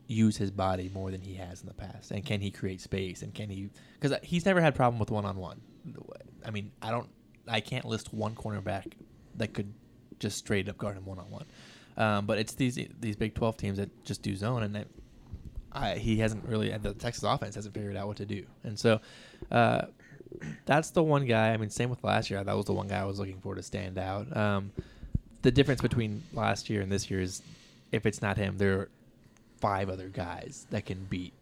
use 0.08 0.38
his 0.38 0.52
body 0.52 0.90
more 0.94 1.12
than 1.12 1.22
he 1.22 1.34
has 1.36 1.62
in 1.62 1.68
the 1.68 1.74
past, 1.74 2.12
and 2.12 2.26
can 2.26 2.40
he 2.40 2.52
create 2.52 2.80
space, 2.82 3.22
and 3.22 3.34
can 3.34 3.50
he? 3.50 3.70
Because 4.00 4.18
he's 4.24 4.46
never 4.46 4.62
had 4.62 4.76
problem 4.76 5.00
with 5.00 5.12
one-on-one. 5.12 5.62
I 6.46 6.52
mean, 6.52 6.72
I 6.82 6.92
don't, 6.92 7.10
I 7.48 7.60
can't 7.60 7.86
list 7.86 8.14
one 8.14 8.36
cornerback 8.36 8.94
that 9.36 9.54
could 9.54 9.74
just 10.20 10.38
straight 10.38 10.70
up 10.70 10.78
guard 10.78 10.96
him 10.96 11.06
one-on-one. 11.06 11.46
Um, 11.98 12.26
but 12.26 12.38
it's 12.40 12.54
these 12.54 12.80
these 13.00 13.16
Big 13.16 13.36
Twelve 13.36 13.58
teams 13.58 13.78
that 13.78 14.06
just 14.06 14.22
do 14.22 14.36
zone, 14.36 14.64
and 14.64 14.74
I, 15.74 15.96
he 15.96 16.18
hasn't 16.18 16.46
really 16.48 16.76
the 16.78 16.94
Texas 16.94 17.24
offense 17.24 17.56
hasn't 17.56 17.74
figured 17.74 17.96
out 17.96 18.08
what 18.08 18.18
to 18.18 18.26
do, 18.26 18.46
and 18.64 18.78
so 18.78 19.00
uh, 19.52 19.84
that's 20.66 20.92
the 20.92 21.04
one 21.04 21.26
guy. 21.26 21.54
I 21.54 21.58
mean, 21.58 21.70
same 21.70 21.90
with 21.90 22.04
last 22.04 22.30
year. 22.30 22.44
That 22.44 22.56
was 22.56 22.66
the 22.66 22.74
one 22.74 22.88
guy 22.88 23.00
I 23.00 23.06
was 23.06 23.20
looking 23.20 23.40
for 23.42 23.56
to 23.56 23.64
stand 23.64 23.98
out. 23.98 24.36
Um, 24.36 24.72
the 25.42 25.52
difference 25.52 25.82
between 25.82 26.24
last 26.34 26.70
year 26.70 26.82
and 26.82 26.92
this 26.92 27.10
year 27.10 27.20
is 27.22 27.42
if 27.92 28.06
it's 28.06 28.22
not 28.22 28.38
him, 28.38 28.58
there 28.58 28.80
are 28.80 28.90
five 29.60 29.90
other 29.90 30.10
guys 30.10 30.68
that 30.72 30.86
can 30.86 31.06
beat 31.10 31.34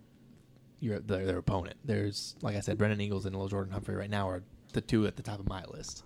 your 0.79 0.99
their, 0.99 1.25
their 1.25 1.37
opponent. 1.37 1.77
There's 1.85 2.35
like 2.41 2.55
I 2.55 2.59
said, 2.59 2.77
Brennan 2.77 3.01
Eagles 3.01 3.25
and 3.25 3.35
Lil 3.35 3.47
Jordan 3.47 3.73
Humphrey 3.73 3.95
right 3.95 4.09
now 4.09 4.29
are 4.29 4.43
the 4.73 4.81
two 4.81 5.07
at 5.07 5.15
the 5.15 5.23
top 5.23 5.39
of 5.39 5.47
my 5.47 5.63
list. 5.65 6.03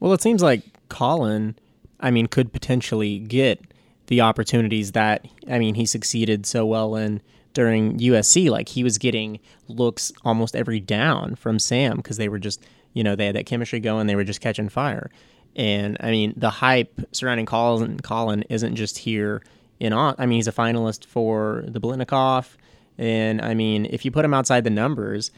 Well, 0.00 0.12
it 0.12 0.20
seems 0.20 0.42
like 0.42 0.62
Collin, 0.88 1.56
I 2.00 2.10
mean, 2.10 2.26
could 2.26 2.52
potentially 2.52 3.18
get 3.18 3.60
the 4.06 4.20
opportunities 4.20 4.92
that 4.92 5.26
I 5.48 5.58
mean 5.58 5.74
he 5.74 5.86
succeeded 5.86 6.46
so 6.46 6.64
well 6.66 6.96
in 6.96 7.20
during 7.52 7.98
USC. 7.98 8.50
Like 8.50 8.68
he 8.68 8.84
was 8.84 8.98
getting 8.98 9.40
looks 9.68 10.12
almost 10.24 10.54
every 10.54 10.80
down 10.80 11.34
from 11.36 11.58
Sam 11.58 11.96
because 11.96 12.16
they 12.16 12.28
were 12.28 12.38
just 12.38 12.64
you 12.92 13.02
know 13.02 13.16
they 13.16 13.26
had 13.26 13.36
that 13.36 13.46
chemistry 13.46 13.80
going. 13.80 14.06
They 14.06 14.16
were 14.16 14.24
just 14.24 14.40
catching 14.40 14.68
fire. 14.68 15.10
And 15.54 15.96
I 16.00 16.10
mean 16.10 16.34
the 16.36 16.50
hype 16.50 17.00
surrounding 17.12 17.46
Collin 17.46 18.00
Collin 18.00 18.42
isn't 18.48 18.76
just 18.76 18.98
here 18.98 19.42
in 19.80 19.92
I 19.92 20.14
mean 20.20 20.36
he's 20.36 20.48
a 20.48 20.52
finalist 20.52 21.04
for 21.06 21.64
the 21.66 21.80
Biletnikoff. 21.80 22.56
And 22.98 23.40
I 23.40 23.54
mean 23.54 23.86
if 23.86 24.04
you 24.04 24.10
put 24.10 24.24
him 24.24 24.34
outside 24.34 24.64
the 24.64 24.70
numbers, 24.70 25.30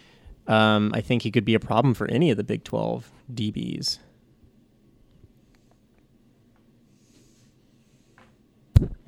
um, 0.46 0.90
I 0.94 1.00
think 1.00 1.22
he 1.22 1.30
could 1.30 1.44
be 1.44 1.54
a 1.54 1.60
problem 1.60 1.94
for 1.94 2.08
any 2.10 2.30
of 2.30 2.36
the 2.36 2.44
Big 2.44 2.64
Twelve 2.64 3.10
DBs. 3.32 3.98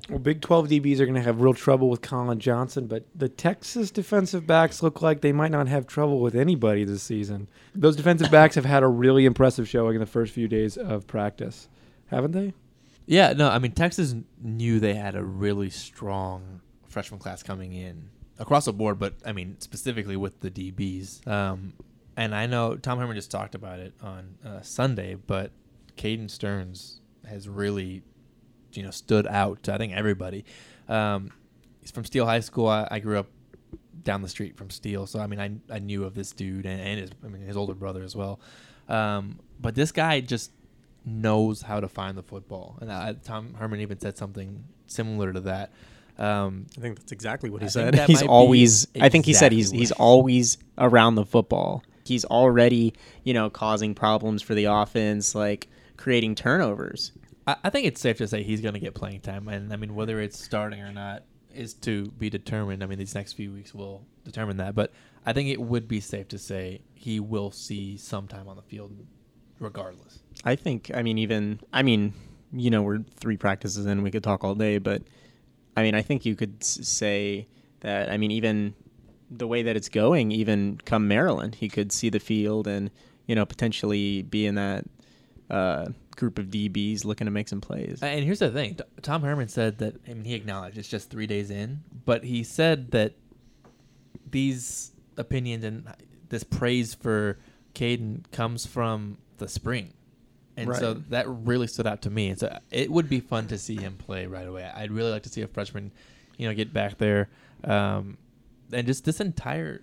Well, 0.09 0.19
Big 0.19 0.41
12 0.41 0.67
DBs 0.67 0.99
are 0.99 1.05
going 1.05 1.15
to 1.15 1.21
have 1.21 1.41
real 1.41 1.53
trouble 1.53 1.89
with 1.89 2.01
Collin 2.01 2.39
Johnson, 2.39 2.87
but 2.87 3.05
the 3.15 3.29
Texas 3.29 3.91
defensive 3.91 4.45
backs 4.45 4.83
look 4.83 5.01
like 5.01 5.21
they 5.21 5.31
might 5.31 5.51
not 5.51 5.67
have 5.67 5.87
trouble 5.87 6.19
with 6.19 6.35
anybody 6.35 6.83
this 6.83 7.03
season. 7.03 7.47
Those 7.75 7.95
defensive 7.95 8.31
backs 8.31 8.55
have 8.55 8.65
had 8.65 8.83
a 8.83 8.87
really 8.87 9.25
impressive 9.25 9.69
showing 9.69 9.95
in 9.95 9.99
the 9.99 10.05
first 10.05 10.33
few 10.33 10.47
days 10.47 10.77
of 10.77 11.07
practice, 11.07 11.69
haven't 12.07 12.31
they? 12.31 12.53
Yeah, 13.05 13.33
no, 13.33 13.49
I 13.49 13.59
mean 13.59 13.71
Texas 13.73 14.15
knew 14.41 14.79
they 14.79 14.93
had 14.93 15.15
a 15.15 15.23
really 15.23 15.69
strong 15.69 16.61
freshman 16.87 17.19
class 17.19 17.43
coming 17.43 17.73
in 17.73 18.09
across 18.39 18.65
the 18.65 18.73
board, 18.73 18.99
but 18.99 19.15
I 19.25 19.31
mean 19.33 19.57
specifically 19.59 20.15
with 20.15 20.39
the 20.39 20.51
DBs. 20.51 21.27
Um, 21.27 21.73
and 22.17 22.35
I 22.35 22.45
know 22.45 22.75
Tom 22.75 22.99
Herman 22.99 23.15
just 23.15 23.31
talked 23.31 23.55
about 23.55 23.79
it 23.79 23.93
on 24.01 24.35
uh, 24.45 24.61
Sunday, 24.61 25.15
but 25.15 25.51
Caden 25.97 26.29
Sterns 26.29 27.01
has 27.25 27.47
really, 27.47 28.03
you 28.73 28.83
know, 28.83 28.91
stood 28.91 29.27
out 29.27 29.63
to 29.63 29.73
I 29.73 29.77
think 29.77 29.93
everybody. 29.93 30.45
Um, 30.87 31.31
he's 31.81 31.91
from 31.91 32.05
Steele 32.05 32.25
High 32.25 32.39
School. 32.39 32.67
I, 32.67 32.87
I 32.89 32.99
grew 32.99 33.19
up 33.19 33.27
down 34.03 34.21
the 34.21 34.29
street 34.29 34.55
from 34.57 34.69
Steele, 34.69 35.05
so 35.05 35.19
I 35.19 35.27
mean 35.27 35.39
I 35.39 35.51
I 35.73 35.79
knew 35.79 36.03
of 36.03 36.15
this 36.15 36.31
dude 36.31 36.65
and, 36.65 36.79
and 36.81 36.99
his 36.99 37.11
I 37.23 37.27
mean 37.27 37.41
his 37.41 37.57
older 37.57 37.73
brother 37.73 38.03
as 38.03 38.15
well. 38.15 38.39
Um, 38.89 39.39
but 39.59 39.75
this 39.75 39.91
guy 39.91 40.21
just 40.21 40.51
knows 41.05 41.61
how 41.61 41.79
to 41.79 41.87
find 41.87 42.17
the 42.17 42.23
football, 42.23 42.77
and 42.81 42.91
I, 42.91 43.13
Tom 43.13 43.53
Herman 43.53 43.79
even 43.81 43.99
said 43.99 44.17
something 44.17 44.63
similar 44.87 45.33
to 45.33 45.39
that. 45.41 45.71
Um, 46.17 46.67
I 46.77 46.81
think 46.81 46.97
that's 46.97 47.11
exactly 47.11 47.49
what 47.49 47.61
he 47.61 47.65
I 47.65 47.69
said. 47.69 47.95
He's 47.95 48.17
might 48.17 48.21
be 48.21 48.27
always. 48.27 48.87
I 48.99 49.09
think 49.09 49.25
he 49.25 49.33
said 49.33 49.51
he's 49.51 49.71
he's 49.71 49.91
always 49.91 50.57
around 50.77 51.15
the 51.15 51.25
football. 51.25 51.83
He's 52.03 52.25
already 52.25 52.93
you 53.23 53.33
know 53.33 53.49
causing 53.49 53.95
problems 53.95 54.41
for 54.41 54.53
the 54.53 54.65
offense, 54.65 55.33
like 55.35 55.67
creating 55.97 56.35
turnovers. 56.35 57.11
I, 57.51 57.55
I 57.65 57.69
think 57.69 57.87
it's 57.87 58.01
safe 58.01 58.17
to 58.17 58.27
say 58.27 58.43
he's 58.43 58.61
going 58.61 58.73
to 58.73 58.79
get 58.79 58.93
playing 58.93 59.21
time, 59.21 59.47
and 59.47 59.71
I 59.71 59.75
mean 59.75 59.95
whether 59.95 60.19
it's 60.19 60.41
starting 60.41 60.81
or 60.81 60.91
not 60.91 61.23
is 61.53 61.73
to 61.73 62.07
be 62.11 62.29
determined. 62.29 62.83
I 62.83 62.85
mean 62.87 62.99
these 62.99 63.15
next 63.15 63.33
few 63.33 63.51
weeks 63.51 63.73
will 63.73 64.05
determine 64.23 64.57
that, 64.57 64.75
but 64.75 64.91
I 65.25 65.33
think 65.33 65.49
it 65.49 65.61
would 65.61 65.87
be 65.87 65.99
safe 65.99 66.27
to 66.29 66.37
say 66.37 66.81
he 66.93 67.19
will 67.19 67.51
see 67.51 67.97
some 67.97 68.27
time 68.27 68.47
on 68.47 68.55
the 68.55 68.61
field, 68.61 68.95
regardless. 69.59 70.19
I 70.45 70.55
think. 70.55 70.91
I 70.93 71.01
mean, 71.01 71.17
even. 71.17 71.59
I 71.73 71.83
mean, 71.83 72.13
you 72.53 72.69
know, 72.69 72.81
we're 72.81 72.99
three 73.19 73.37
practices 73.37 73.85
in. 73.85 74.01
We 74.03 74.11
could 74.11 74.23
talk 74.23 74.43
all 74.43 74.55
day, 74.55 74.77
but 74.77 75.03
I 75.75 75.83
mean, 75.83 75.95
I 75.95 76.01
think 76.01 76.25
you 76.25 76.35
could 76.35 76.57
s- 76.61 76.79
say 76.83 77.47
that. 77.81 78.09
I 78.09 78.17
mean, 78.17 78.31
even 78.31 78.73
the 79.29 79.47
way 79.47 79.63
that 79.63 79.75
it's 79.75 79.89
going, 79.89 80.31
even 80.31 80.79
come 80.85 81.07
Maryland, 81.07 81.55
he 81.55 81.69
could 81.69 81.91
see 81.91 82.09
the 82.09 82.19
field 82.19 82.67
and 82.67 82.91
you 83.27 83.35
know 83.35 83.45
potentially 83.45 84.23
be 84.23 84.45
in 84.45 84.55
that 84.55 84.85
uh, 85.49 85.87
group 86.21 86.37
of 86.37 86.45
DBs 86.45 87.03
looking 87.03 87.25
to 87.25 87.31
make 87.31 87.47
some 87.47 87.59
plays. 87.59 87.99
And 88.03 88.23
here's 88.23 88.39
the 88.39 88.51
thing: 88.51 88.77
Tom 89.01 89.23
Herman 89.23 89.47
said 89.47 89.79
that. 89.79 89.95
I 90.07 90.13
mean, 90.13 90.23
he 90.23 90.35
acknowledged 90.35 90.77
it's 90.77 90.87
just 90.87 91.09
three 91.09 91.25
days 91.25 91.49
in, 91.49 91.83
but 92.05 92.23
he 92.23 92.43
said 92.43 92.91
that 92.91 93.15
these 94.29 94.91
opinions 95.17 95.63
and 95.63 95.91
this 96.29 96.43
praise 96.43 96.93
for 96.93 97.39
Caden 97.73 98.31
comes 98.31 98.67
from 98.67 99.17
the 99.39 99.47
spring, 99.47 99.93
and 100.55 100.73
so 100.75 100.93
that 101.09 101.27
really 101.27 101.65
stood 101.65 101.87
out 101.87 102.03
to 102.03 102.11
me. 102.11 102.29
And 102.29 102.39
so 102.39 102.55
it 102.69 102.91
would 102.91 103.09
be 103.09 103.19
fun 103.19 103.47
to 103.47 103.57
see 103.57 103.75
him 103.75 103.97
play 103.97 104.27
right 104.27 104.47
away. 104.47 104.63
I'd 104.63 104.91
really 104.91 105.11
like 105.11 105.23
to 105.23 105.29
see 105.29 105.41
a 105.41 105.47
freshman, 105.47 105.91
you 106.37 106.47
know, 106.47 106.53
get 106.53 106.71
back 106.71 106.99
there, 106.99 107.29
um, 107.63 108.19
and 108.71 108.85
just 108.85 109.05
this 109.05 109.19
entire 109.19 109.81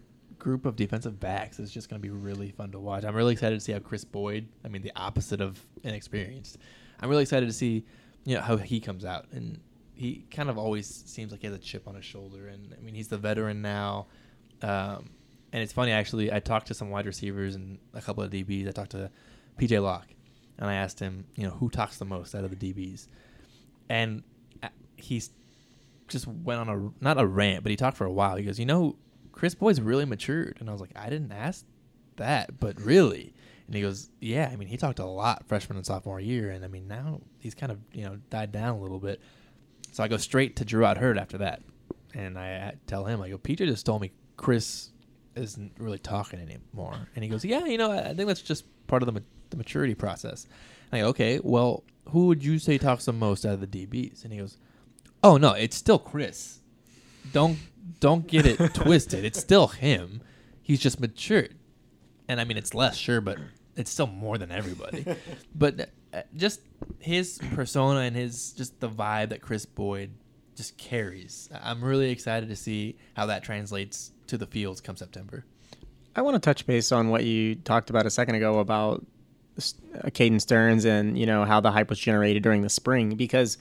group 0.48 0.64
of 0.64 0.76
defensive 0.76 1.20
backs 1.20 1.58
is 1.58 1.70
just 1.70 1.90
going 1.90 2.00
to 2.00 2.02
be 2.02 2.10
really 2.10 2.50
fun 2.52 2.72
to 2.72 2.78
watch. 2.78 3.04
I'm 3.04 3.14
really 3.14 3.34
excited 3.34 3.56
to 3.56 3.60
see 3.60 3.72
how 3.72 3.80
Kris 3.80 4.02
Boyd, 4.02 4.48
I 4.64 4.68
mean, 4.68 4.80
the 4.80 4.92
opposite 4.96 5.42
of 5.42 5.60
inexperienced. 5.82 6.56
I'm 7.00 7.10
really 7.10 7.20
excited 7.20 7.44
to 7.44 7.52
see, 7.52 7.84
you 8.24 8.34
know, 8.34 8.40
how 8.40 8.56
he 8.56 8.80
comes 8.80 9.04
out, 9.04 9.26
and 9.30 9.60
he 9.92 10.24
kind 10.30 10.48
of 10.48 10.56
always 10.56 10.86
seems 10.86 11.32
like 11.32 11.42
he 11.42 11.48
has 11.48 11.54
a 11.54 11.58
chip 11.58 11.86
on 11.86 11.96
his 11.96 12.06
shoulder. 12.06 12.48
And 12.48 12.74
I 12.74 12.80
mean, 12.80 12.94
he's 12.94 13.08
the 13.08 13.18
veteran 13.18 13.60
now, 13.60 14.06
um, 14.62 15.10
and 15.52 15.62
it's 15.62 15.72
funny 15.74 15.92
actually. 15.92 16.32
I 16.32 16.40
talked 16.40 16.68
to 16.68 16.74
some 16.74 16.88
wide 16.88 17.04
receivers 17.04 17.54
and 17.54 17.78
a 17.92 18.00
couple 18.00 18.22
of 18.22 18.30
DBs. 18.30 18.66
I 18.66 18.70
talked 18.70 18.92
to 18.92 19.10
PJ 19.58 19.82
Locke, 19.82 20.08
and 20.56 20.70
I 20.70 20.76
asked 20.76 20.98
him, 20.98 21.26
you 21.34 21.42
know, 21.44 21.50
who 21.50 21.68
talks 21.68 21.98
the 21.98 22.06
most 22.06 22.34
out 22.34 22.44
of 22.44 22.58
the 22.58 22.72
DBs, 22.72 23.06
and 23.90 24.22
uh, 24.62 24.68
he's 24.96 25.30
just 26.08 26.26
went 26.26 26.58
on 26.58 26.68
a 26.70 27.04
not 27.04 27.20
a 27.20 27.26
rant, 27.26 27.64
but 27.64 27.68
he 27.68 27.76
talked 27.76 27.98
for 27.98 28.06
a 28.06 28.12
while. 28.12 28.36
He 28.36 28.44
goes, 28.44 28.58
you 28.58 28.64
know, 28.64 28.96
Kris 29.38 29.54
Boyd's 29.54 29.80
really 29.80 30.04
matured, 30.04 30.56
and 30.58 30.68
I 30.68 30.72
was 30.72 30.80
like, 30.80 30.90
I 30.96 31.08
didn't 31.08 31.30
ask 31.30 31.64
that, 32.16 32.58
but 32.58 32.80
really. 32.80 33.32
And 33.66 33.76
he 33.76 33.80
goes, 33.82 34.10
yeah. 34.20 34.50
I 34.52 34.56
mean, 34.56 34.66
he 34.66 34.76
talked 34.76 34.98
a 34.98 35.06
lot 35.06 35.46
freshman 35.46 35.76
and 35.76 35.86
sophomore 35.86 36.18
year, 36.18 36.50
and 36.50 36.64
I 36.64 36.68
mean 36.68 36.88
now 36.88 37.20
he's 37.38 37.54
kind 37.54 37.70
of 37.70 37.78
you 37.92 38.02
know 38.02 38.18
died 38.30 38.50
down 38.50 38.76
a 38.76 38.80
little 38.80 38.98
bit. 38.98 39.20
So 39.92 40.02
I 40.02 40.08
go 40.08 40.16
straight 40.16 40.56
to 40.56 40.64
Drew 40.64 40.84
Out 40.84 40.98
Hurt 40.98 41.16
after 41.16 41.38
that, 41.38 41.62
and 42.14 42.36
I 42.36 42.74
tell 42.88 43.04
him, 43.04 43.22
I 43.22 43.28
go, 43.28 43.38
Peter 43.38 43.64
just 43.64 43.86
told 43.86 44.02
me 44.02 44.10
Chris 44.36 44.90
isn't 45.36 45.72
really 45.78 46.00
talking 46.00 46.40
anymore, 46.40 46.96
and 47.14 47.22
he 47.22 47.30
goes, 47.30 47.44
yeah, 47.44 47.64
you 47.64 47.78
know, 47.78 47.92
I 47.92 48.10
I 48.10 48.14
think 48.14 48.26
that's 48.26 48.42
just 48.42 48.64
part 48.88 49.02
of 49.02 49.06
the, 49.06 49.12
ma- 49.12 49.26
the 49.50 49.56
maturity 49.56 49.94
process. 49.94 50.48
And 50.90 50.98
I 50.98 51.04
go, 51.04 51.08
okay, 51.10 51.38
well, 51.40 51.84
who 52.08 52.26
would 52.26 52.42
you 52.44 52.58
say 52.58 52.76
talks 52.76 53.04
the 53.04 53.12
most 53.12 53.46
out 53.46 53.54
of 53.54 53.60
the 53.60 53.86
DBs? 53.86 54.24
And 54.24 54.32
he 54.32 54.40
goes, 54.40 54.58
oh 55.22 55.36
no, 55.36 55.52
it's 55.52 55.76
still 55.76 56.00
Chris. 56.00 56.58
Don't 57.32 57.58
don't 58.00 58.26
get 58.26 58.46
it 58.46 58.56
twisted. 58.74 59.24
It's 59.24 59.38
still 59.38 59.68
him. 59.68 60.20
He's 60.62 60.80
just 60.80 61.00
matured, 61.00 61.54
and 62.28 62.40
I 62.40 62.44
mean 62.44 62.56
it's 62.56 62.74
less 62.74 62.96
sure, 62.96 63.20
but 63.20 63.38
it's 63.76 63.90
still 63.90 64.06
more 64.06 64.38
than 64.38 64.50
everybody. 64.50 65.04
but 65.54 65.90
uh, 66.12 66.22
just 66.36 66.60
his 66.98 67.38
persona 67.54 68.00
and 68.00 68.14
his 68.14 68.52
just 68.52 68.80
the 68.80 68.88
vibe 68.88 69.30
that 69.30 69.40
Kris 69.40 69.66
Boyd 69.66 70.10
just 70.56 70.76
carries. 70.76 71.48
I'm 71.62 71.82
really 71.82 72.10
excited 72.10 72.48
to 72.48 72.56
see 72.56 72.96
how 73.14 73.26
that 73.26 73.44
translates 73.44 74.12
to 74.26 74.36
the 74.36 74.46
fields 74.46 74.80
come 74.80 74.96
September. 74.96 75.44
I 76.16 76.22
want 76.22 76.34
to 76.34 76.40
touch 76.40 76.66
base 76.66 76.90
on 76.90 77.10
what 77.10 77.24
you 77.24 77.54
talked 77.54 77.90
about 77.90 78.04
a 78.04 78.10
second 78.10 78.34
ago 78.34 78.58
about 78.58 79.06
S- 79.56 79.74
uh, 79.94 80.08
Caden 80.08 80.40
Sterns 80.40 80.84
and 80.84 81.16
you 81.16 81.26
know 81.26 81.44
how 81.44 81.60
the 81.60 81.70
hype 81.70 81.88
was 81.88 81.98
generated 81.98 82.42
during 82.42 82.62
the 82.62 82.68
spring 82.68 83.14
because 83.14 83.56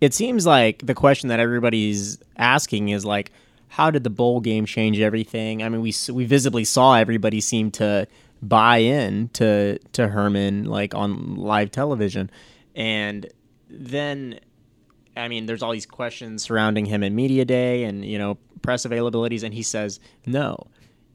it 0.00 0.12
seems 0.12 0.44
like 0.44 0.84
the 0.84 0.94
question 0.94 1.30
that 1.30 1.40
everybody's 1.40 2.18
asking 2.36 2.90
is 2.90 3.04
like 3.06 3.32
how 3.68 3.90
did 3.90 4.04
the 4.04 4.10
bowl 4.10 4.40
game 4.40 4.66
change 4.66 5.00
everything? 5.00 5.62
I 5.62 5.68
mean, 5.68 5.80
we 5.80 5.92
we 6.12 6.24
visibly 6.24 6.64
saw 6.64 6.94
everybody 6.94 7.40
seem 7.40 7.70
to 7.72 8.06
buy 8.42 8.78
in 8.78 9.28
to 9.30 9.78
to 9.78 10.08
Herman 10.08 10.64
like 10.64 10.94
on 10.94 11.36
live 11.36 11.70
television, 11.70 12.30
and 12.74 13.26
then 13.68 14.40
I 15.16 15.28
mean, 15.28 15.46
there's 15.46 15.62
all 15.62 15.72
these 15.72 15.86
questions 15.86 16.42
surrounding 16.42 16.86
him 16.86 17.02
in 17.02 17.14
media 17.14 17.44
day 17.44 17.84
and 17.84 18.04
you 18.04 18.18
know 18.18 18.38
press 18.62 18.86
availabilities, 18.86 19.42
and 19.42 19.54
he 19.54 19.62
says 19.62 20.00
no. 20.26 20.66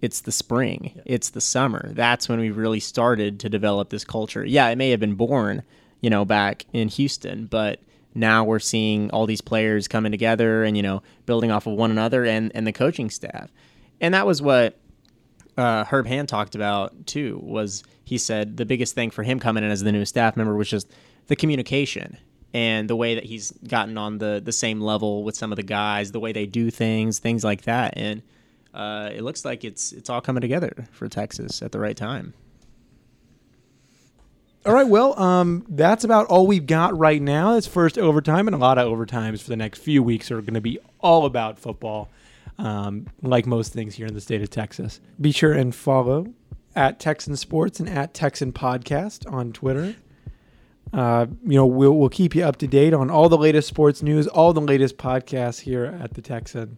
It's 0.02 0.22
the 0.22 0.32
spring. 0.32 1.02
It's 1.06 1.32
the 1.32 1.42
summer. 1.42 1.92
That's 1.92 2.30
when 2.30 2.40
we 2.40 2.52
really 2.52 2.80
started 2.80 3.40
to 3.42 3.50
develop 3.50 3.90
this 3.90 4.06
culture. 4.06 4.46
Yeah, 4.46 4.70
it 4.70 4.78
may 4.78 4.92
have 4.92 5.00
been 5.02 5.16
born, 5.16 5.62
you 6.00 6.10
know, 6.10 6.24
back 6.24 6.66
in 6.72 6.88
Houston, 6.88 7.48
but 7.48 7.82
now 8.16 8.44
we're 8.44 8.60
seeing 8.60 9.10
all 9.12 9.26
these 9.26 9.42
players 9.42 9.88
coming 9.88 10.12
together 10.12 10.64
and 10.64 10.76
you 10.76 10.84
know 10.84 11.02
building 11.26 11.52
off 11.52 11.68
of 11.68 11.74
one 11.74 11.92
another 11.92 12.26
and 12.26 12.52
and 12.56 12.66
the 12.66 12.74
coaching 12.74 13.10
staff, 13.10 13.52
and 14.02 14.14
that 14.14 14.26
was 14.26 14.42
what 14.42 14.78
uh, 15.58 15.84
Herb 15.86 16.08
Hand 16.08 16.30
talked 16.30 16.56
about 16.56 17.06
too. 17.06 17.40
Was 17.44 17.84
he 18.04 18.18
said 18.18 18.58
the 18.58 18.66
biggest 18.66 18.96
thing 18.96 19.12
for 19.12 19.24
him 19.24 19.40
coming 19.40 19.64
in 19.64 19.72
as 19.72 19.82
the 19.84 19.92
new 19.92 20.06
staff 20.06 20.36
member 20.36 20.56
was 20.56 20.70
just 20.70 20.92
the 21.28 21.36
communication 21.36 22.18
and 22.54 22.90
the 22.90 22.96
way 22.96 23.16
that 23.16 23.26
he's 23.26 23.52
gotten 23.68 23.98
on 23.98 24.18
the 24.18 24.42
the 24.44 24.52
same 24.52 24.82
level 24.82 25.24
with 25.24 25.36
some 25.36 25.52
of 25.52 25.56
the 25.56 25.64
guys, 25.64 26.12
the 26.12 26.20
way 26.20 26.32
they 26.32 26.46
do 26.46 26.72
things, 26.72 27.20
things 27.20 27.44
like 27.44 27.64
that, 27.64 27.94
and 27.96 28.22
uh, 28.74 29.10
it 29.14 29.22
looks 29.22 29.46
like 29.46 29.64
it's 29.64 29.92
it's 29.92 30.10
all 30.10 30.22
coming 30.22 30.42
together 30.42 30.88
for 30.92 31.08
Texas 31.08 31.62
at 31.62 31.72
the 31.72 31.80
right 31.80 31.98
time. 31.98 32.34
All 34.66 34.74
right, 34.74 34.88
well, 34.88 35.18
um, 35.18 35.66
that's 35.70 36.04
about 36.04 36.28
all 36.28 36.46
we've 36.46 36.66
got 36.66 36.98
right 36.98 37.22
now. 37.22 37.56
It's 37.56 37.66
first 37.66 37.98
overtime, 37.98 38.48
and 38.48 38.54
a 38.54 38.60
lot 38.60 38.78
of 38.78 38.92
overtimes 38.92 39.42
for 39.42 39.50
the 39.50 39.56
next 39.56 39.80
few 39.80 40.04
weeks 40.04 40.32
are 40.32 40.42
going 40.42 40.54
to 40.54 40.62
be 40.62 40.80
all 41.00 41.26
about 41.26 41.58
football, 41.58 42.10
um, 42.58 43.08
like 43.22 43.46
most 43.46 43.72
things 43.72 43.96
here 43.96 44.06
in 44.06 44.14
the 44.14 44.20
state 44.22 44.42
of 44.42 44.50
Texas. 44.50 45.00
Be 45.20 45.32
sure 45.32 45.54
and 45.54 45.74
follow 45.74 46.34
at 46.76 47.00
Texan 47.00 47.38
Sports 47.38 47.80
and 47.80 47.88
at 47.90 48.14
Texan 48.14 48.52
Podcast 48.52 49.32
on 49.32 49.54
Twitter. 49.54 49.96
Uh, 50.92 51.28
you 51.46 51.56
know, 51.56 51.66
we'll 51.66 51.94
we'll 51.94 52.10
keep 52.10 52.36
you 52.36 52.44
up 52.44 52.58
to 52.58 52.68
date 52.68 52.94
on 52.94 53.10
all 53.10 53.30
the 53.30 53.38
latest 53.38 53.68
sports 53.68 54.04
news, 54.04 54.28
all 54.28 54.52
the 54.52 54.60
latest 54.62 54.98
podcasts 54.98 55.62
here 55.62 55.86
at 55.86 56.16
the 56.16 56.22
Texan. 56.22 56.78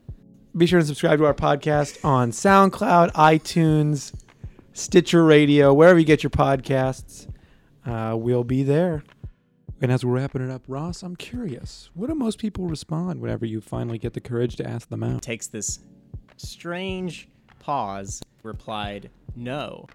Be 0.55 0.67
sure 0.67 0.79
and 0.79 0.87
subscribe 0.87 1.17
to 1.19 1.25
our 1.25 1.33
podcast 1.33 2.03
on 2.05 2.31
SoundCloud, 2.31 3.13
iTunes, 3.13 4.13
Stitcher 4.73 5.23
Radio, 5.23 5.73
wherever 5.73 5.97
you 5.97 6.05
get 6.05 6.23
your 6.23 6.29
podcasts. 6.29 7.30
Uh, 7.85 8.15
we'll 8.17 8.43
be 8.43 8.63
there. 8.63 9.03
And 9.81 9.91
as 9.91 10.05
we're 10.05 10.13
wrapping 10.13 10.47
it 10.47 10.51
up, 10.51 10.61
Ross, 10.67 11.01
I'm 11.01 11.15
curious. 11.15 11.89
What 11.95 12.07
do 12.07 12.15
most 12.15 12.37
people 12.37 12.67
respond 12.67 13.19
whenever 13.19 13.45
you 13.45 13.61
finally 13.61 13.97
get 13.97 14.13
the 14.13 14.21
courage 14.21 14.55
to 14.57 14.67
ask 14.67 14.89
them 14.89 15.01
out? 15.01 15.23
Takes 15.23 15.47
this 15.47 15.79
strange 16.37 17.27
pause, 17.59 18.21
replied 18.43 19.09
no. 19.35 19.87